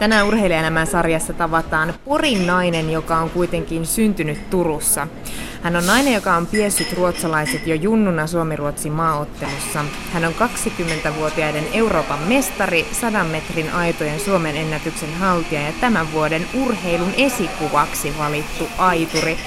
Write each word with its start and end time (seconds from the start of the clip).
Tänään 0.00 0.26
urheilijaelämän 0.26 0.86
sarjassa 0.86 1.32
tavataan 1.32 1.94
Porin 2.04 2.46
nainen, 2.46 2.90
joka 2.90 3.18
on 3.18 3.30
kuitenkin 3.30 3.86
syntynyt 3.86 4.50
Turussa. 4.50 5.08
Hän 5.62 5.76
on 5.76 5.86
nainen, 5.86 6.14
joka 6.14 6.36
on 6.36 6.46
piessyt 6.46 6.92
ruotsalaiset 6.92 7.66
jo 7.66 7.74
junnuna 7.74 8.26
Suomi-Ruotsin 8.26 8.92
maaottelussa. 8.92 9.84
Hän 10.12 10.24
on 10.24 10.32
20-vuotiaiden 10.34 11.64
Euroopan 11.72 12.18
mestari, 12.18 12.86
100 12.92 13.24
metrin 13.24 13.72
aitojen 13.72 14.20
Suomen 14.20 14.56
ennätyksen 14.56 15.14
haltija 15.14 15.60
ja 15.60 15.72
tämän 15.80 16.12
vuoden 16.12 16.46
urheilun 16.54 17.14
esikuvaksi 17.16 18.14
valittu 18.18 18.68
aituri 18.78 19.38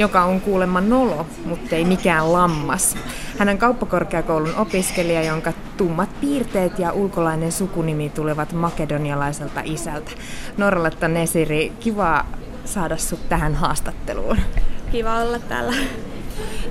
joka 0.00 0.24
on 0.24 0.40
kuulemma 0.40 0.80
nolo, 0.80 1.26
mutta 1.44 1.76
ei 1.76 1.84
mikään 1.84 2.32
lammas. 2.32 2.96
Hän 3.38 3.48
on 3.48 3.58
kauppakorkeakoulun 3.58 4.56
opiskelija, 4.56 5.22
jonka 5.22 5.52
tummat 5.76 6.20
piirteet 6.20 6.78
ja 6.78 6.92
ulkolainen 6.92 7.52
sukunimi 7.52 8.10
tulevat 8.10 8.52
makedonialaiselta 8.52 9.60
isältä. 9.64 10.10
Norralatta 10.56 11.08
Nesiri, 11.08 11.72
kiva 11.80 12.24
saada 12.64 12.96
sut 12.96 13.28
tähän 13.28 13.54
haastatteluun. 13.54 14.36
Kiva 14.92 15.16
olla 15.16 15.38
täällä. 15.38 15.74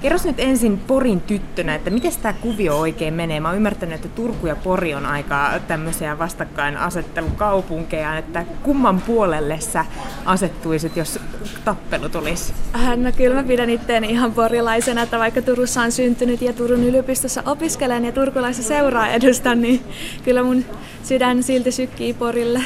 Kerros 0.02 0.26
nyt 0.26 0.40
ensin 0.40 0.78
Porin 0.78 1.22
tyttönä, 1.22 1.76
että 1.76 1.90
miten 1.90 2.12
tämä 2.22 2.34
kuvio 2.34 2.80
oikein 2.80 3.14
menee? 3.14 3.40
Mä 3.40 3.48
oon 3.48 3.58
ymmärtänyt, 3.58 3.96
että 3.96 4.10
Turku 4.10 4.48
ja 4.48 4.56
Pori 4.56 4.96
on 4.96 5.06
aika 5.06 5.52
tämmöisiä 5.68 6.20
vastakkainasettelukaupunkeja, 6.20 8.18
että 8.18 8.46
kumman 8.64 9.02
puolelle 9.02 9.60
sä 9.60 9.86
asettuisit, 10.26 10.98
jos 10.98 11.20
tappelu 11.66 12.10
tulisi? 12.10 12.54
Äh, 12.76 12.98
no 12.98 13.12
kyllä 13.12 13.36
mä 13.36 13.44
pidän 13.44 13.70
itteeni 13.70 14.10
ihan 14.10 14.34
porilaisena, 14.34 15.02
että 15.02 15.20
vaikka 15.20 15.42
Turussa 15.42 15.82
on 15.82 15.92
syntynyt 15.92 16.42
ja 16.42 16.54
Turun 16.54 16.84
yliopistossa 16.84 17.44
opiskelen 17.46 18.06
ja 18.06 18.12
turkulaisen 18.12 18.66
seuraa 18.66 19.08
edustan, 19.08 19.62
niin 19.62 19.82
kyllä 20.24 20.44
mun 20.44 20.66
sydän 21.04 21.44
silti 21.44 21.72
sykkii 21.72 22.14
Porille. 22.14 22.64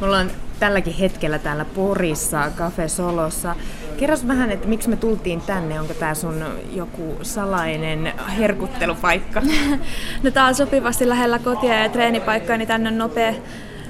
Me 0.00 0.06
ollaan 0.06 0.30
tälläkin 0.62 0.94
hetkellä 0.94 1.38
täällä 1.38 1.64
Porissa, 1.64 2.50
Cafe 2.56 2.88
Solossa. 2.88 3.54
Kerros 3.96 4.28
vähän, 4.28 4.50
että 4.50 4.68
miksi 4.68 4.88
me 4.88 4.96
tultiin 4.96 5.40
tänne? 5.40 5.80
Onko 5.80 5.94
tämä 5.94 6.14
sun 6.14 6.44
joku 6.72 7.18
salainen 7.22 8.12
herkuttelupaikka? 8.38 9.42
no 10.22 10.30
tää 10.30 10.46
on 10.46 10.54
sopivasti 10.54 11.08
lähellä 11.08 11.38
kotia 11.38 11.82
ja 11.82 11.88
treenipaikkaa, 11.88 12.56
niin 12.56 12.68
tänne 12.68 12.88
on 12.88 12.98
nopea, 12.98 13.34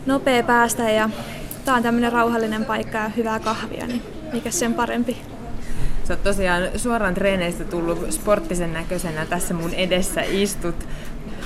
nopea 0.06 0.42
päästä 0.42 0.90
ja 0.90 1.10
tää 1.64 1.74
on 1.74 1.82
tämmöinen 1.82 2.12
rauhallinen 2.12 2.64
paikka 2.64 2.98
ja 2.98 3.08
hyvää 3.08 3.38
kahvia, 3.40 3.86
niin 3.86 4.02
mikä 4.32 4.50
sen 4.50 4.74
parempi. 4.74 5.16
Sä 6.04 6.12
oot 6.14 6.22
tosiaan 6.22 6.62
suoraan 6.76 7.14
treeneistä 7.14 7.64
tullut 7.64 8.12
sporttisen 8.12 8.72
näköisenä 8.72 9.26
tässä 9.26 9.54
mun 9.54 9.74
edessä 9.74 10.22
istut. 10.22 10.88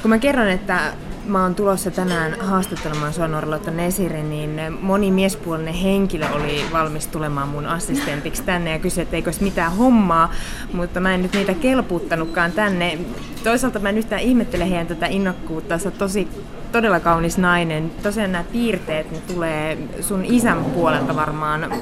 Kun 0.02 0.08
mä 0.08 0.18
kerron, 0.18 0.48
että 0.48 0.92
mä 1.26 1.42
oon 1.42 1.54
tulossa 1.54 1.90
tänään 1.90 2.40
haastattelemaan 2.40 3.12
sua 3.12 3.28
Norlotta 3.28 3.70
Nesiri, 3.70 4.22
niin 4.22 4.60
moni 4.80 5.10
miespuolinen 5.10 5.74
henkilö 5.74 6.26
oli 6.32 6.64
valmis 6.72 7.06
tulemaan 7.06 7.48
mun 7.48 7.66
assistentiksi 7.66 8.42
tänne 8.42 8.70
ja 8.70 8.78
kysyi, 8.78 9.02
että 9.02 9.16
eikö 9.16 9.32
mitään 9.40 9.76
hommaa, 9.76 10.32
mutta 10.72 11.00
mä 11.00 11.14
en 11.14 11.22
nyt 11.22 11.32
niitä 11.32 11.54
kelpuuttanutkaan 11.54 12.52
tänne. 12.52 12.98
Toisaalta 13.44 13.78
mä 13.78 13.88
en 13.88 13.98
yhtään 13.98 14.22
ihmettele 14.22 14.70
heidän 14.70 14.86
tätä 14.86 15.06
innokkuutta, 15.06 15.78
sä 15.78 15.90
tosi 15.90 16.28
todella 16.72 17.00
kaunis 17.00 17.38
nainen. 17.38 17.90
Tosiaan 18.02 18.32
nämä 18.32 18.44
piirteet 18.52 19.10
ne 19.10 19.18
tulee 19.34 19.78
sun 20.00 20.24
isän 20.24 20.64
puolelta 20.64 21.16
varmaan 21.16 21.72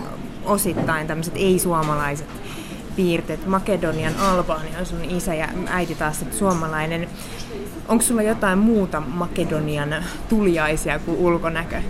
osittain 0.45 1.06
tämmöiset 1.06 1.34
ei-suomalaiset 1.36 2.27
piirteet. 2.97 3.47
Makedonian 3.47 4.17
Albania 4.17 4.78
on 4.78 4.87
sun 4.87 5.05
isä 5.05 5.34
ja 5.34 5.48
äiti 5.67 5.95
taas 5.95 6.25
suomalainen. 6.31 7.09
Onko 7.89 8.05
sulla 8.05 8.23
jotain 8.23 8.59
muuta 8.59 9.01
Makedonian 9.01 9.95
tuliaisia 10.28 10.98
kuin 10.98 11.19
ulkonäkö? 11.19 11.83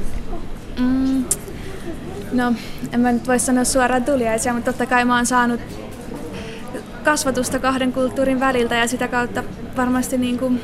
Mm, 0.78 1.24
no, 2.32 2.54
en 2.92 3.00
mä 3.00 3.12
nyt 3.12 3.28
voi 3.28 3.38
sanoa 3.38 3.64
suoraan 3.64 4.04
tuliaisia, 4.04 4.54
mutta 4.54 4.72
totta 4.72 4.86
kai 4.86 5.04
mä 5.04 5.16
oon 5.16 5.26
saanut 5.26 5.60
kasvatusta 7.04 7.58
kahden 7.58 7.92
kulttuurin 7.92 8.40
väliltä 8.40 8.74
ja 8.74 8.88
sitä 8.88 9.08
kautta 9.08 9.44
varmasti 9.76 10.18
niin 10.18 10.38
kuin, 10.38 10.60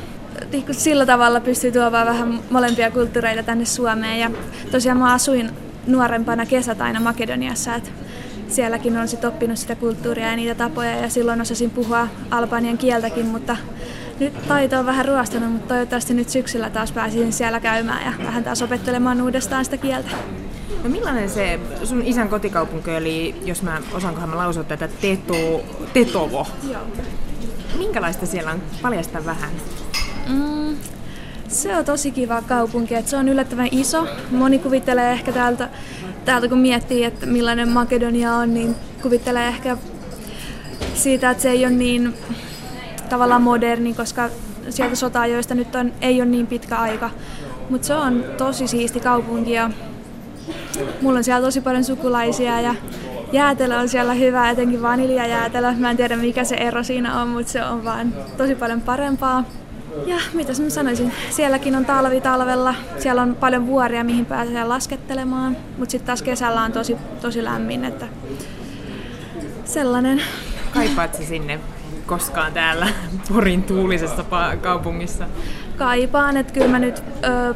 niin 0.52 0.64
kuin 0.64 0.74
sillä 0.74 1.06
tavalla 1.06 1.40
pystyy 1.40 1.72
tuomaan 1.72 2.06
vähän 2.06 2.40
molempia 2.50 2.90
kulttuureita 2.90 3.42
tänne 3.42 3.64
Suomeen. 3.64 4.20
Ja 4.20 4.30
tosiaan 4.70 4.98
mä 4.98 5.12
asuin 5.12 5.50
nuorempana 5.86 6.46
kesät 6.46 6.80
aina 6.80 7.00
Makedoniassa, 7.00 7.74
että 7.74 7.90
sielläkin 8.52 8.96
on 8.96 9.08
sit 9.08 9.24
oppinut 9.24 9.58
sitä 9.58 9.74
kulttuuria 9.74 10.30
ja 10.30 10.36
niitä 10.36 10.54
tapoja 10.54 10.96
ja 10.96 11.08
silloin 11.08 11.40
osasin 11.40 11.70
puhua 11.70 12.08
albanian 12.30 12.78
kieltäkin, 12.78 13.26
mutta 13.26 13.56
nyt 14.20 14.48
taito 14.48 14.78
on 14.78 14.86
vähän 14.86 15.04
ruostunut, 15.04 15.52
mutta 15.52 15.68
toivottavasti 15.68 16.14
nyt 16.14 16.28
syksyllä 16.28 16.70
taas 16.70 16.92
pääsin 16.92 17.32
siellä 17.32 17.60
käymään 17.60 18.06
ja 18.06 18.26
vähän 18.26 18.44
taas 18.44 18.62
opettelemaan 18.62 19.22
uudestaan 19.22 19.64
sitä 19.64 19.76
kieltä. 19.76 20.10
No 20.84 20.90
millainen 20.90 21.30
se 21.30 21.60
sun 21.84 22.02
isän 22.02 22.28
kotikaupunki 22.28 22.90
oli, 22.90 23.34
jos 23.44 23.62
mä 23.62 23.80
osaankohan 23.92 24.28
mä 24.28 24.36
lausua 24.36 24.64
tätä, 24.64 24.88
Teto, 24.88 25.62
Tetovo? 25.92 26.46
Joo. 26.70 26.82
Minkälaista 27.78 28.26
siellä 28.26 28.50
on? 28.50 28.62
Paljasta 28.82 29.24
vähän. 29.24 29.50
Mm, 30.28 30.76
se 31.50 31.76
on 31.76 31.84
tosi 31.84 32.10
kiva 32.10 32.42
kaupunki, 32.42 32.94
että 32.94 33.10
se 33.10 33.16
on 33.16 33.28
yllättävän 33.28 33.68
iso. 33.70 34.06
Moni 34.30 34.58
kuvittelee 34.58 35.12
ehkä 35.12 35.32
täältä, 35.32 35.68
täältä 36.24 36.48
kun 36.48 36.58
miettii, 36.58 37.04
että 37.04 37.26
millainen 37.26 37.68
Makedonia 37.68 38.34
on, 38.34 38.54
niin 38.54 38.74
kuvittelee 39.02 39.48
ehkä 39.48 39.76
siitä, 40.94 41.30
että 41.30 41.42
se 41.42 41.50
ei 41.50 41.64
ole 41.64 41.72
niin 41.72 42.14
tavallaan 43.08 43.42
moderni, 43.42 43.94
koska 43.94 44.30
sieltä 44.70 44.96
sota 44.96 45.26
joista 45.26 45.54
nyt 45.54 45.74
on, 45.74 45.92
ei 46.00 46.22
ole 46.22 46.30
niin 46.30 46.46
pitkä 46.46 46.76
aika. 46.76 47.10
Mutta 47.70 47.86
se 47.86 47.94
on 47.94 48.24
tosi 48.36 48.66
siisti 48.66 49.00
kaupunki 49.00 49.52
ja 49.52 49.70
mulla 51.02 51.18
on 51.18 51.24
siellä 51.24 51.46
tosi 51.46 51.60
paljon 51.60 51.84
sukulaisia 51.84 52.60
ja 52.60 52.74
jäätelö 53.32 53.78
on 53.78 53.88
siellä 53.88 54.14
hyvä, 54.14 54.50
etenkin 54.50 54.82
vaniljajäätelö. 54.82 55.72
Mä 55.72 55.90
en 55.90 55.96
tiedä 55.96 56.16
mikä 56.16 56.44
se 56.44 56.54
ero 56.54 56.82
siinä 56.82 57.22
on, 57.22 57.28
mutta 57.28 57.52
se 57.52 57.64
on 57.64 57.84
vaan 57.84 58.14
tosi 58.36 58.54
paljon 58.54 58.80
parempaa. 58.80 59.44
Ja 60.06 60.16
mitä 60.34 60.52
mä 60.62 60.70
sanoisin, 60.70 61.12
sielläkin 61.30 61.76
on 61.76 61.84
talvi 61.84 62.20
talvella, 62.20 62.74
siellä 62.98 63.22
on 63.22 63.36
paljon 63.40 63.66
vuoria 63.66 64.04
mihin 64.04 64.26
pääsee 64.26 64.64
laskettelemaan, 64.64 65.56
mutta 65.78 65.90
sitten 65.90 66.06
taas 66.06 66.22
kesällä 66.22 66.62
on 66.62 66.72
tosi, 66.72 66.96
tosi 67.20 67.44
lämmin, 67.44 67.84
että 67.84 68.06
sellainen. 69.64 70.22
Kaipaat 70.74 71.14
sinne 71.14 71.60
koskaan 72.06 72.52
täällä 72.52 72.88
Porin 73.28 73.62
tuulisessa 73.62 74.24
kaupungissa? 74.60 75.26
Kaipaan, 75.76 76.36
että 76.36 76.52
kyllä 76.52 76.68
mä 76.68 76.78
nyt 76.78 77.02
ö, 77.24 77.54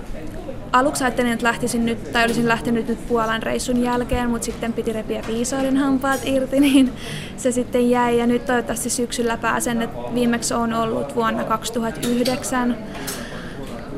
aluksi 0.74 1.04
ajattelin, 1.04 1.32
että 1.32 1.46
lähtisin 1.46 1.86
nyt, 1.86 2.12
tai 2.12 2.24
olisin 2.24 2.48
lähtenyt 2.48 2.88
nyt 2.88 3.08
Puolan 3.08 3.42
reissun 3.42 3.82
jälkeen, 3.82 4.30
mutta 4.30 4.44
sitten 4.44 4.72
piti 4.72 4.92
repiä 4.92 5.22
viisauden 5.26 5.76
hampaat 5.76 6.20
irti, 6.24 6.60
niin 6.70 6.92
se 7.36 7.52
sitten 7.52 7.90
jäi. 7.90 8.18
Ja 8.18 8.26
nyt 8.26 8.46
toivottavasti 8.46 8.90
syksyllä 8.90 9.36
pääsen, 9.36 9.82
että 9.82 10.14
viimeksi 10.14 10.54
on 10.54 10.72
ollut 10.72 11.14
vuonna 11.14 11.44
2009. 11.44 12.76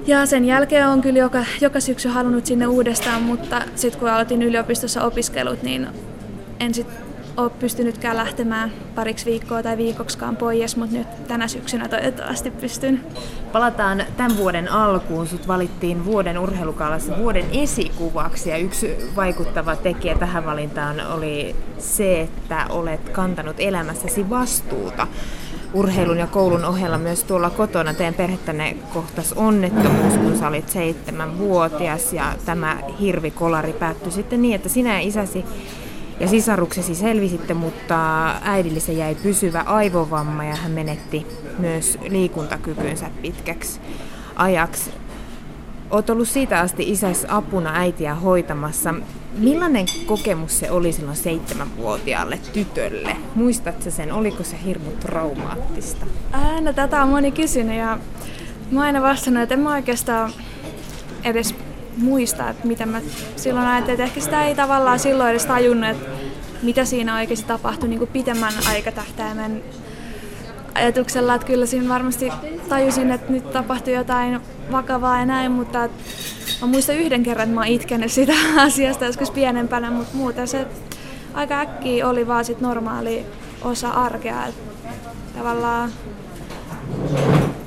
Ja 0.07 0.27
sen 0.27 0.45
jälkeen 0.45 0.89
on 0.89 1.01
kyllä 1.01 1.19
joka, 1.19 1.45
joka 1.61 1.81
syksy 1.81 2.09
halunnut 2.09 2.47
sinne 2.47 2.67
uudestaan, 2.67 3.23
mutta 3.23 3.63
sitten 3.75 4.01
kun 4.01 4.11
aloitin 4.11 4.43
yliopistossa 4.43 5.03
opiskelut, 5.03 5.63
niin 5.63 5.89
en 6.61 6.75
sitten 6.75 6.97
ole 7.37 7.51
pystynytkään 7.51 8.17
lähtemään 8.17 8.73
pariksi 8.95 9.27
viikkoa 9.27 9.63
tai 9.63 9.77
viikoksikaan 9.77 10.37
pois, 10.37 10.77
mutta 10.77 10.97
nyt 10.97 11.27
tänä 11.29 11.49
syksynä 11.49 11.89
toivottavasti 11.89 12.51
pystyn. 12.51 13.01
Palataan 13.53 14.05
tämän 14.17 14.37
vuoden 14.37 14.73
alkuun. 14.73 15.27
Sut 15.27 15.49
valittiin 15.49 16.05
vuoden 16.05 16.39
urheilukaalassa 16.39 17.19
vuoden 17.19 17.47
esikuvaksi 17.53 18.51
ja 18.51 18.57
yksi 18.57 18.97
vaikuttava 19.17 19.77
tekijä 19.77 20.19
tähän 20.19 20.47
valintaan 20.47 21.07
oli 21.07 21.57
se, 21.79 22.21
että 22.21 22.67
olet 22.69 23.09
kantanut 23.09 23.57
elämässäsi 23.59 24.31
vastuuta 24.31 25.07
urheilun 25.75 26.19
ja 26.19 26.27
koulun 26.27 26.65
ohella 26.65 26.99
myös 26.99 27.25
tuolla 27.25 27.51
kotona. 27.51 27.95
Teidän 27.95 28.15
perhettänne 28.15 28.77
kohtas 28.93 29.33
onnettomuus, 29.33 30.15
kun 30.15 30.39
sä 30.39 30.49
olit 30.49 30.69
seitsemänvuotias 30.69 32.13
ja 32.13 32.33
tämä 32.45 32.79
hirvikolari 33.01 33.73
päättyi 33.73 34.13
sitten 34.13 34.43
niin, 34.43 34.55
että 34.55 34.69
sinä 34.69 34.93
ja 34.93 35.09
isäsi 35.09 35.45
ja 36.21 36.29
sisaruksesi 36.29 36.95
selvisitte, 36.95 37.55
mutta 37.55 38.27
äidille 38.43 38.81
se 38.81 38.93
jäi 38.93 39.15
pysyvä 39.15 39.61
aivovamma 39.67 40.45
ja 40.45 40.57
hän 40.57 40.73
menetti 40.73 41.27
myös 41.59 41.99
liikuntakykynsä 42.09 43.11
pitkäksi 43.23 43.81
ajaksi. 44.37 44.91
Olet 45.91 46.11
ollut 46.11 46.29
siitä 46.29 46.61
asti 46.61 46.91
isäs 46.91 47.27
apuna 47.29 47.75
äitiä 47.75 48.15
hoitamassa. 48.15 48.95
Millainen 49.39 49.87
kokemus 50.07 50.59
se 50.59 50.71
oli 50.71 50.93
silloin 50.93 51.17
seitsemänvuotiaalle 51.17 52.39
tytölle? 52.53 53.17
Muistatko 53.35 53.91
sen? 53.91 54.13
Oliko 54.13 54.43
se 54.43 54.57
hirmu 54.65 54.91
traumaattista? 54.91 56.07
Ää, 56.33 56.61
no, 56.61 56.73
tätä 56.73 57.03
on 57.03 57.09
moni 57.09 57.33
kysynyt 57.33 57.77
ja 57.77 57.99
mä 58.71 58.81
aina 58.81 59.03
vastannut, 59.03 59.43
että 59.43 59.55
en 59.55 59.61
mä 59.61 59.75
oikeastaan 59.75 60.33
edes 61.25 61.55
muista, 61.97 62.51
että 62.51 62.67
mitä 62.67 62.87
mä 62.87 63.01
silloin 63.37 63.67
ajattelin, 63.67 63.95
että 63.95 64.05
ehkä 64.05 64.21
sitä 64.21 64.45
ei 64.45 64.55
tavallaan 64.55 64.99
silloin 64.99 65.31
edes 65.31 65.47
tajunnut, 65.47 65.91
että 65.91 66.11
mitä 66.63 66.85
siinä 66.85 67.17
oikeasti 67.17 67.47
tapahtui 67.47 67.89
niin 67.89 67.99
kuin 67.99 68.11
pitemmän 68.11 68.53
aikatähtäimen 68.69 69.63
ajatuksella, 70.75 71.35
että 71.35 71.47
kyllä 71.47 71.67
siinä 71.67 71.89
varmasti 71.89 72.33
tajusin, 72.69 73.11
että 73.11 73.33
nyt 73.33 73.53
tapahtui 73.53 73.95
jotain 73.95 74.41
vakavaa 74.73 75.19
ja 75.19 75.27
näin, 75.27 75.53
mutta 75.53 75.89
mä 76.61 76.67
muistan 76.67 76.97
yhden 76.97 77.23
kerran, 77.23 77.45
että 77.45 77.55
mä 77.55 77.61
oon 77.61 77.69
itkenyt 77.69 78.13
sitä 78.13 78.33
asiasta 78.67 79.05
joskus 79.05 79.31
pienempänä, 79.31 79.91
mutta 79.91 80.17
muuten 80.17 80.49
se 80.49 80.67
aika 81.35 81.61
äkkiä 81.61 82.09
oli 82.09 82.27
vaan 82.27 82.45
sit 82.45 82.61
normaali 82.61 83.27
osa 83.63 83.91
arkea. 83.91 84.47
Et 84.47 84.55
tavallaan 85.39 85.91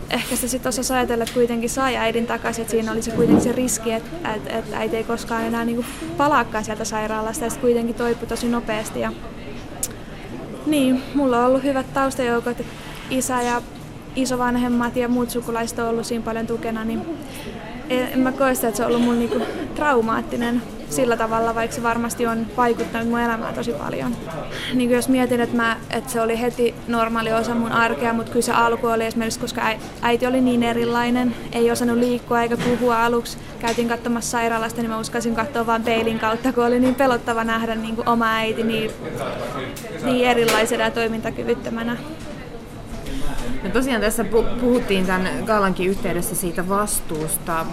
ehkä 0.10 0.36
se 0.36 0.48
sitten 0.48 0.70
osasi 0.70 0.94
ajatella, 0.94 1.24
että 1.24 1.34
kuitenkin 1.34 1.70
sai 1.70 1.98
äidin 1.98 2.28
takaisin, 2.28 2.62
että 2.62 2.72
siinä 2.72 2.92
oli 2.92 3.02
se 3.02 3.12
kuitenkin 3.12 3.44
se 3.44 3.52
riski, 3.52 3.92
että, 3.92 4.34
että, 4.36 4.58
että 4.58 4.78
äiti 4.78 4.98
ei 4.98 5.04
koskaan 5.04 5.44
enää 5.44 5.66
niin 5.66 5.86
palaakaan 6.18 6.66
sieltä 6.66 6.86
sairaalasta 6.86 7.44
ja 7.44 7.50
sitten 7.50 7.62
kuitenkin 7.62 7.96
toipui 7.96 8.28
tosi 8.28 8.48
nopeasti. 8.48 9.00
Ja... 9.00 9.12
Niin, 10.66 11.02
mulla 11.14 11.40
on 11.40 11.46
ollut 11.46 11.64
hyvät 11.64 11.94
taustajoukot, 11.94 12.58
isä 13.10 13.42
ja 13.42 13.62
isovanhemmat 14.16 14.96
ja 14.96 15.08
muut 15.08 15.30
sukulaiset 15.30 15.80
on 15.80 15.90
ollut 15.90 16.06
siinä 16.06 16.24
paljon 16.26 16.48
tukena, 16.48 16.84
niin 16.84 17.02
en 17.90 18.20
mä 18.20 18.32
koe 18.32 18.56
sitä, 18.56 18.68
että 18.68 18.78
se 18.78 18.84
on 18.84 18.92
ollut 18.92 19.04
mun 19.06 19.20
niinku 19.20 19.42
traumaattinen 19.76 20.62
sillä 20.90 21.18
tavalla, 21.18 21.56
vaikka 21.56 21.76
se 21.76 21.84
varmasti 21.84 22.26
on 22.28 22.48
vaikuttanut 22.58 23.10
mun 23.10 23.20
elämään 23.20 23.54
tosi 23.54 23.72
paljon. 23.72 24.16
Niin 24.74 24.90
jos 24.90 25.10
mietin, 25.10 25.42
että, 25.42 25.56
mä, 25.56 25.78
että 25.90 26.12
se 26.12 26.22
oli 26.22 26.40
heti 26.40 26.76
normaali 26.88 27.34
osa 27.34 27.56
mun 27.56 27.72
arkea, 27.72 28.14
mutta 28.14 28.32
kyllä 28.32 28.46
se 28.46 28.52
alku 28.52 28.88
oli 28.88 29.06
esimerkiksi, 29.06 29.40
koska 29.40 29.62
äiti 30.02 30.28
oli 30.28 30.42
niin 30.42 30.64
erilainen, 30.64 31.36
ei 31.52 31.72
osannut 31.72 31.98
liikkua 31.98 32.42
eikä 32.42 32.58
puhua 32.58 33.06
aluksi. 33.06 33.38
Käytiin 33.60 33.90
katsomassa 33.90 34.32
sairaalasta, 34.32 34.82
niin 34.82 34.90
mä 34.90 35.00
uskasin 35.00 35.36
katsoa 35.36 35.66
vain 35.66 35.84
peilin 35.84 36.20
kautta, 36.20 36.54
kun 36.54 36.66
oli 36.66 36.80
niin 36.80 36.96
pelottava 36.96 37.44
nähdä 37.44 37.76
niin 37.76 37.96
kuin 37.96 38.10
oma 38.10 38.36
äiti 38.36 38.64
niin, 38.64 38.92
niin 40.04 40.26
erilaisena 40.26 40.84
ja 40.84 40.92
toimintakyvyttömänä. 40.92 41.98
No 43.64 43.70
tosiaan 43.70 44.02
tässä 44.02 44.26
puhuttiin 44.62 45.06
tämän 45.06 45.30
Gaalankin 45.46 45.90
yhteydessä 45.90 46.36
siitä 46.36 46.70
vastuusta. 46.70 47.66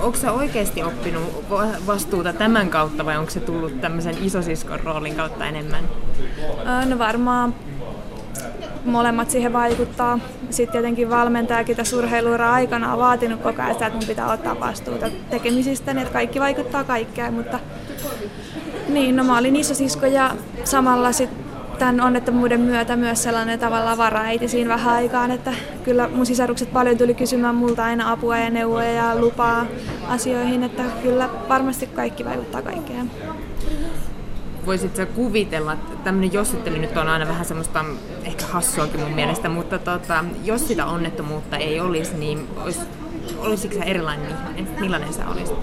Onko 0.00 0.18
sä 0.18 0.32
oikeasti 0.32 0.82
oppinut 0.82 1.44
vastuuta 1.86 2.32
tämän 2.32 2.70
kautta 2.70 3.04
vai 3.04 3.16
onko 3.16 3.30
se 3.30 3.40
tullut 3.40 3.80
tämmöisen 3.80 4.16
isosiskon 4.22 4.80
roolin 4.80 5.14
kautta 5.14 5.46
enemmän? 5.46 5.84
No 6.86 6.98
varmaan 6.98 7.54
molemmat 8.84 9.30
siihen 9.30 9.52
vaikuttaa. 9.52 10.18
Sitten 10.50 10.72
tietenkin 10.72 11.10
valmentajakin 11.10 11.76
tässä 11.76 11.96
urheiluura 11.96 12.52
aikana 12.52 12.92
on 12.92 12.98
vaatinut 12.98 13.40
koko 13.40 13.62
ajan 13.62 13.74
sitä, 13.74 13.86
että 13.86 13.98
mun 13.98 14.08
pitää 14.08 14.32
ottaa 14.32 14.60
vastuuta 14.60 15.06
tekemisistä, 15.30 15.94
niin 15.94 16.02
että 16.02 16.12
kaikki 16.12 16.40
vaikuttaa 16.40 16.84
kaikkeen, 16.84 17.34
mutta 17.34 17.60
niin, 18.88 19.16
no 19.16 19.24
mä 19.24 19.38
olin 19.38 19.56
isosisko 19.56 20.06
ja 20.06 20.30
samalla 20.64 21.12
sitten 21.12 21.41
tämän 21.82 22.00
onnettomuuden 22.00 22.60
myötä 22.60 22.96
myös 22.96 23.22
sellainen 23.22 23.58
tavallaan 23.58 23.98
varaäiti 23.98 24.48
siinä 24.48 24.68
vähän 24.68 24.94
aikaan, 24.94 25.30
että 25.30 25.54
kyllä 25.84 26.08
mun 26.08 26.26
sisarukset 26.26 26.72
paljon 26.72 26.98
tuli 26.98 27.14
kysymään 27.14 27.54
multa 27.54 27.84
aina 27.84 28.12
apua 28.12 28.38
ja 28.38 28.50
neuvoja 28.50 28.92
ja 28.92 29.20
lupaa 29.20 29.66
asioihin, 30.08 30.62
että 30.62 30.82
kyllä 31.02 31.28
varmasti 31.48 31.86
kaikki 31.86 32.24
vaikuttaa 32.24 32.62
kaikkeen. 32.62 33.10
Voisitko 34.66 34.96
sä 34.96 35.06
kuvitella, 35.06 35.72
että 35.72 35.96
tämmöinen 36.04 36.32
jossittelu 36.32 36.76
nyt 36.76 36.96
on 36.96 37.08
aina 37.08 37.28
vähän 37.28 37.44
semmoista 37.44 37.84
ehkä 38.24 38.46
hassuakin 38.46 39.00
mun 39.00 39.12
mielestä, 39.12 39.48
mutta 39.48 39.78
tota, 39.78 40.24
jos 40.44 40.68
sitä 40.68 40.86
onnettomuutta 40.86 41.56
ei 41.56 41.80
olisi, 41.80 42.14
niin 42.16 42.48
olis, 42.64 42.80
olisiko 43.38 43.74
sä 43.74 43.84
erilainen 43.84 44.30
ihminen? 44.56 44.80
Millainen 44.80 45.12
sä 45.12 45.28
olisit? 45.28 45.56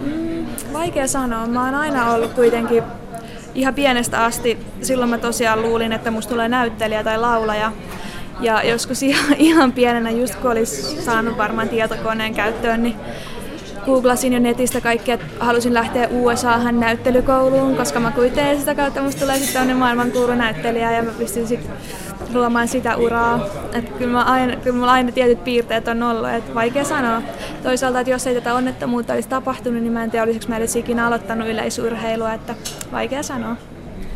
Mm, 0.00 0.46
vaikea 0.72 1.06
sanoa. 1.06 1.46
Mä 1.46 1.64
oon 1.64 1.74
aina 1.74 2.10
ollut 2.10 2.32
kuitenkin 2.32 2.82
ihan 3.54 3.74
pienestä 3.74 4.24
asti, 4.24 4.58
silloin 4.82 5.10
mä 5.10 5.18
tosiaan 5.18 5.62
luulin, 5.62 5.92
että 5.92 6.10
musta 6.10 6.30
tulee 6.30 6.48
näyttelijä 6.48 7.04
tai 7.04 7.18
laulaja. 7.18 7.72
Ja 8.40 8.62
joskus 8.62 9.02
ihan, 9.12 9.36
ihan 9.38 9.72
pienenä, 9.72 10.10
just 10.10 10.34
kun 10.34 10.50
olisi 10.50 11.02
saanut 11.02 11.38
varmaan 11.38 11.68
tietokoneen 11.68 12.34
käyttöön, 12.34 12.82
niin 12.82 12.96
googlasin 13.84 14.32
jo 14.32 14.38
netistä 14.38 14.80
kaikkea, 14.80 15.14
että 15.14 15.26
halusin 15.40 15.74
lähteä 15.74 16.08
USAhan 16.10 16.80
näyttelykouluun, 16.80 17.76
koska 17.76 18.00
mä 18.00 18.10
kuitenkin 18.10 18.58
sitä 18.58 18.74
kautta 18.74 19.02
musta 19.02 19.20
tulee 19.20 19.38
sitten 19.38 19.76
maailman 19.76 20.12
näyttelijä 20.36 20.92
ja 20.92 21.02
mä 21.02 21.10
pystyn 21.18 21.48
sitten 21.48 21.72
luomaan 22.34 22.68
sitä 22.68 22.96
uraa. 22.96 23.46
Että 23.72 23.90
kyllä, 23.98 24.12
mä 24.12 24.22
aina, 24.22 24.56
kyllä 24.56 24.76
mulla 24.76 24.92
aina 24.92 25.12
tietyt 25.12 25.44
piirteet 25.44 25.88
on 25.88 26.02
ollut, 26.02 26.30
että 26.30 26.54
vaikea 26.54 26.84
sanoa. 26.84 27.22
Toisaalta, 27.62 28.00
että 28.00 28.10
jos 28.10 28.26
ei 28.26 28.34
tätä 28.34 28.54
onnettomuutta 28.54 29.12
olisi 29.12 29.28
tapahtunut, 29.28 29.82
niin 29.82 29.92
mä 29.92 30.04
en 30.04 30.10
tiedä, 30.10 30.24
olisiko 30.24 30.46
mä 30.48 30.56
edes 30.56 30.76
ikinä 30.76 31.06
aloittanut 31.06 31.48
yleisurheilua, 31.48 32.32
että 32.32 32.54
vaikea 32.92 33.22
sanoa. 33.22 33.56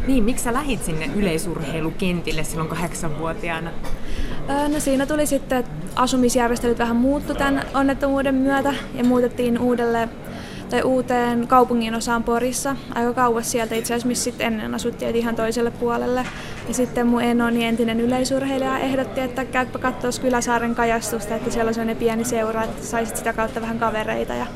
Niin, 0.07 0.25
miksi 0.25 0.45
sä 0.45 0.53
lähit 0.53 0.85
sinne 0.85 1.11
yleisurheilukentille 1.17 2.45
silloin 2.45 2.69
kahdeksanvuotiaana? 2.69 3.71
No 4.73 4.81
siinä 4.81 5.07
tuli 5.07 5.27
sitten, 5.27 5.59
että 5.59 5.71
asumisjärjestelyt 5.97 6.79
vähän 6.79 6.97
muuttu 6.97 7.35
tämän 7.35 7.63
onnettomuuden 7.75 8.35
myötä 8.35 8.75
ja 8.95 9.05
muutettiin 9.05 9.59
uudelle 9.59 10.09
tai 10.71 10.83
uuteen 10.83 11.49
kaupungin 11.49 11.95
osaan 11.95 12.25
Porissa, 12.25 12.77
aika 12.95 13.13
kauas 13.13 13.51
sieltä 13.51 13.75
itse 13.75 13.95
asiassa, 13.95 14.09
missä 14.09 14.25
sitten 14.25 14.47
ennen 14.47 14.75
asuttiin 14.75 15.17
ihan 15.17 15.37
toiselle 15.37 15.71
puolelle. 15.71 16.27
Ja 16.69 16.75
sitten 16.75 17.07
mun 17.07 17.23
enoni 17.23 17.65
entinen 17.65 18.01
yleisurheilija 18.01 18.79
ehdotti, 18.79 19.21
että 19.21 19.45
käypä 19.45 19.79
katsoa 19.79 20.11
Kyläsaaren 20.21 20.75
kajastusta, 20.75 21.35
että 21.35 21.51
siellä 21.51 21.69
on 21.69 21.75
sellainen 21.75 21.97
pieni 21.97 22.25
seura, 22.25 22.63
että 22.63 22.87
saisit 22.87 23.17
sitä 23.17 23.33
kautta 23.33 23.61
vähän 23.61 23.79
kavereita 23.79 24.35
ja 24.35 24.47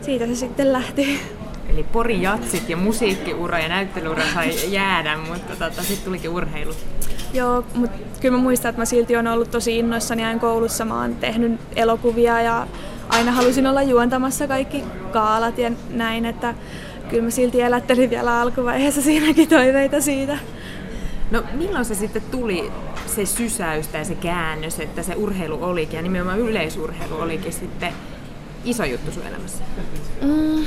siitä 0.00 0.26
se 0.26 0.34
sitten 0.34 0.72
lähti. 0.72 1.20
Eli 1.68 1.84
Pori 1.84 2.22
jatsit 2.22 2.68
ja 2.68 2.76
musiikkiura 2.76 3.58
ja 3.58 3.68
näyttelyura 3.68 4.22
sai 4.34 4.72
jäädä, 4.72 5.16
mutta 5.16 5.56
tota, 5.56 5.82
sitten 5.82 6.04
tulikin 6.04 6.30
urheilu. 6.30 6.74
Joo, 7.34 7.64
mutta 7.74 7.98
kyllä 8.20 8.36
mä 8.36 8.42
muistan, 8.42 8.68
että 8.68 8.80
mä 8.80 8.84
silti 8.84 9.16
on 9.16 9.26
ollut 9.26 9.50
tosi 9.50 9.78
innoissani 9.78 10.24
aina 10.24 10.40
koulussa. 10.40 10.84
Mä 10.84 11.00
oon 11.00 11.16
tehnyt 11.16 11.60
elokuvia 11.76 12.42
ja 12.42 12.66
aina 13.08 13.32
halusin 13.32 13.66
olla 13.66 13.82
juontamassa 13.82 14.48
kaikki 14.48 14.84
kaalat 15.12 15.58
ja 15.58 15.70
näin, 15.90 16.24
että 16.24 16.54
kyllä 17.10 17.22
mä 17.22 17.30
silti 17.30 17.60
elättelin 17.60 18.10
vielä 18.10 18.40
alkuvaiheessa 18.40 19.02
siinäkin 19.02 19.48
toiveita 19.48 20.00
siitä. 20.00 20.38
No 21.30 21.42
milloin 21.52 21.84
se 21.84 21.94
sitten 21.94 22.22
tuli 22.30 22.72
se 23.06 23.26
sysäys 23.26 23.88
tai 23.88 24.04
se 24.04 24.14
käännös, 24.14 24.80
että 24.80 25.02
se 25.02 25.14
urheilu 25.14 25.58
olikin 25.60 25.96
ja 25.96 26.02
nimenomaan 26.02 26.38
yleisurheilu 26.38 27.20
olikin 27.20 27.52
sitten 27.52 27.92
iso 28.64 28.84
juttu 28.84 29.12
sun 29.12 29.26
elämässä? 29.26 29.64
Mm, 30.22 30.64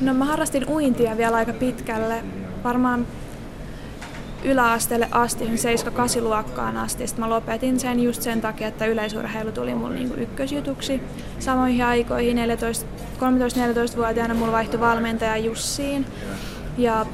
no 0.00 0.14
mä 0.14 0.24
harrastin 0.24 0.68
uintia 0.68 1.16
vielä 1.16 1.36
aika 1.36 1.52
pitkälle, 1.52 2.24
varmaan 2.64 3.06
yläasteelle 4.44 5.08
asti, 5.10 5.44
7-8 5.44 5.48
luokkaan 6.22 6.76
asti. 6.76 7.06
Sitten 7.06 7.24
mä 7.24 7.30
lopetin 7.30 7.80
sen 7.80 8.00
just 8.00 8.22
sen 8.22 8.40
takia, 8.40 8.68
että 8.68 8.86
yleisurheilu 8.86 9.52
tuli 9.52 9.74
mun 9.74 9.94
niinku 9.94 10.20
ykkösjutuksi. 10.20 11.02
Samoihin 11.38 11.84
aikoihin 11.84 12.36
13-14-vuotiaana 12.36 14.34
mulla 14.34 14.52
vaihtui 14.52 14.80
valmentaja 14.80 15.36
Jussiin. 15.36 16.06
Ja 16.78 17.06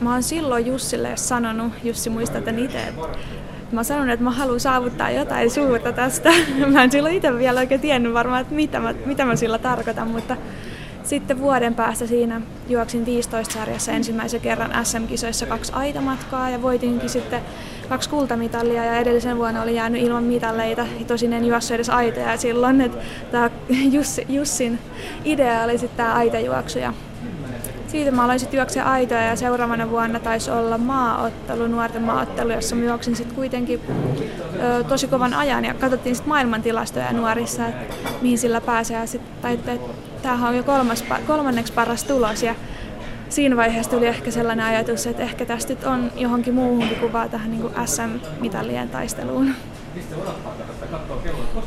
mä 0.00 0.12
oon 0.12 0.22
silloin 0.22 0.66
Jussille 0.66 1.16
sanonut, 1.16 1.72
Jussi 1.84 2.10
muistat 2.10 2.48
itse, 2.58 2.82
että 2.82 3.02
mä 3.72 3.78
oon 3.78 3.84
sanonut, 3.84 4.10
että 4.12 4.24
mä 4.24 4.30
haluan 4.30 4.60
saavuttaa 4.60 5.10
jotain 5.10 5.50
suurta 5.50 5.92
tästä. 5.92 6.32
Mä 6.72 6.82
en 6.82 6.90
silloin 6.90 7.14
itse 7.14 7.38
vielä 7.38 7.60
oikein 7.60 7.80
tiennyt 7.80 8.14
varmaan, 8.14 8.40
että 8.40 8.54
mitä 8.54 8.80
mä, 8.80 8.94
mitä 9.06 9.24
mä 9.24 9.36
sillä 9.36 9.58
tarkoitan, 9.58 10.08
mutta 10.08 10.36
sitten 11.10 11.40
vuoden 11.40 11.74
päästä 11.74 12.06
siinä 12.06 12.40
juoksin 12.68 13.06
15-sarjassa 13.06 13.92
ensimmäisen 13.92 14.40
kerran 14.40 14.86
SM-kisoissa 14.86 15.46
kaksi 15.46 15.72
aitamatkaa 15.72 16.50
ja 16.50 16.62
voitinkin 16.62 17.08
sitten 17.08 17.40
kaksi 17.88 18.10
kultamitalia 18.10 18.84
ja 18.84 18.98
edellisen 18.98 19.36
vuonna 19.36 19.62
oli 19.62 19.74
jäänyt 19.74 20.02
ilman 20.02 20.24
mitalleita. 20.24 20.86
Tosin 21.06 21.32
en 21.32 21.44
juossut 21.44 21.74
edes 21.74 21.90
aitoja 21.90 22.36
silloin, 22.36 22.80
että 22.80 22.98
tämä 23.30 23.50
Jussin 24.28 24.78
idea 25.24 25.62
oli 25.62 25.78
sitten 25.78 25.96
tämä 25.96 26.14
aitajuoksu 26.14 26.78
ja 26.78 26.92
siitä 27.86 28.10
mä 28.10 28.24
aloin 28.24 28.40
sitten 28.40 28.84
aitoja 28.84 29.22
ja 29.22 29.36
seuraavana 29.36 29.90
vuonna 29.90 30.20
taisi 30.20 30.50
olla 30.50 30.78
maaottelu, 30.78 31.66
nuorten 31.66 32.02
maaottelu, 32.02 32.52
jossa 32.52 32.76
mä 32.76 32.84
juoksin 32.84 33.16
sitten 33.16 33.36
kuitenkin 33.36 33.80
ö, 34.62 34.84
tosi 34.84 35.06
kovan 35.06 35.34
ajan 35.34 35.64
ja 35.64 35.74
katsottiin 35.74 36.14
sitten 36.14 36.28
maailmantilastoja 36.28 37.12
nuorissa, 37.12 37.66
että 37.66 37.94
mihin 38.22 38.38
sillä 38.38 38.60
pääsee. 38.60 39.00
Ja 39.00 39.06
sitten 39.06 39.80
tämähän 40.22 40.48
on 40.48 40.56
jo 40.56 40.62
kolmas, 40.62 41.04
kolmanneksi 41.26 41.72
paras 41.72 42.04
tulos 42.04 42.42
ja 42.42 42.54
siinä 43.28 43.56
vaiheessa 43.56 43.90
tuli 43.90 44.06
ehkä 44.06 44.30
sellainen 44.30 44.66
ajatus, 44.66 45.06
että 45.06 45.22
ehkä 45.22 45.46
tästä 45.46 45.72
nyt 45.72 45.84
on 45.84 46.12
johonkin 46.16 46.54
muuhunkin 46.54 47.00
kuvaa 47.00 47.28
tähän 47.28 47.50
niin 47.50 47.70
SM-mitalien 47.86 48.88
taisteluun. 48.88 49.54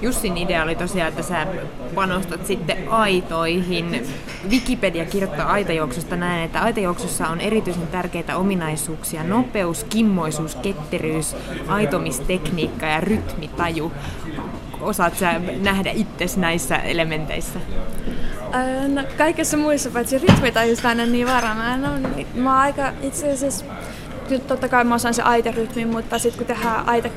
Jussin 0.01 0.37
idea 0.37 0.63
oli 0.63 0.75
tosiaan, 0.75 1.09
että 1.09 1.23
sä 1.23 1.47
panostat 1.95 2.45
sitten 2.45 2.89
aitoihin. 2.89 4.07
Wikipedia 4.49 5.05
kirjoittaa 5.05 5.51
aitajuoksusta 5.51 6.15
näin, 6.15 6.43
että 6.43 6.61
aitajuoksussa 6.61 7.27
on 7.27 7.41
erityisen 7.41 7.87
tärkeitä 7.87 8.37
ominaisuuksia 8.37 9.23
nopeus, 9.23 9.83
kimmoisuus, 9.83 10.55
ketteryys, 10.55 11.35
aitomistekniikka 11.67 12.85
ja 12.85 13.01
rytmitaju. 13.01 13.91
Osaat 14.81 15.17
sä 15.17 15.41
nähdä 15.61 15.91
itsesi 15.91 16.39
näissä 16.39 16.75
elementeissä? 16.75 17.59
No, 18.87 19.03
kaikessa 19.17 19.57
muissa, 19.57 19.89
paitsi 19.89 20.17
rytmitajusta 20.17 20.91
en 20.91 21.11
niin 21.11 21.27
varma. 21.27 21.53
Mä, 21.53 21.73
en 21.73 21.85
ole, 21.85 22.25
mä 22.35 22.49
oon 22.49 22.59
aika 22.59 22.93
itse 23.01 23.31
asiassa, 23.31 23.65
nyt 24.29 24.47
totta 24.47 24.69
kai 24.69 24.83
mä 24.83 24.95
osaan 24.95 25.13
se 25.13 25.21
aiterytmin, 25.21 25.87
mutta 25.87 26.19
sitten 26.19 26.37
kun 26.37 26.47
tehdään 26.55 26.89
aita 26.89 27.09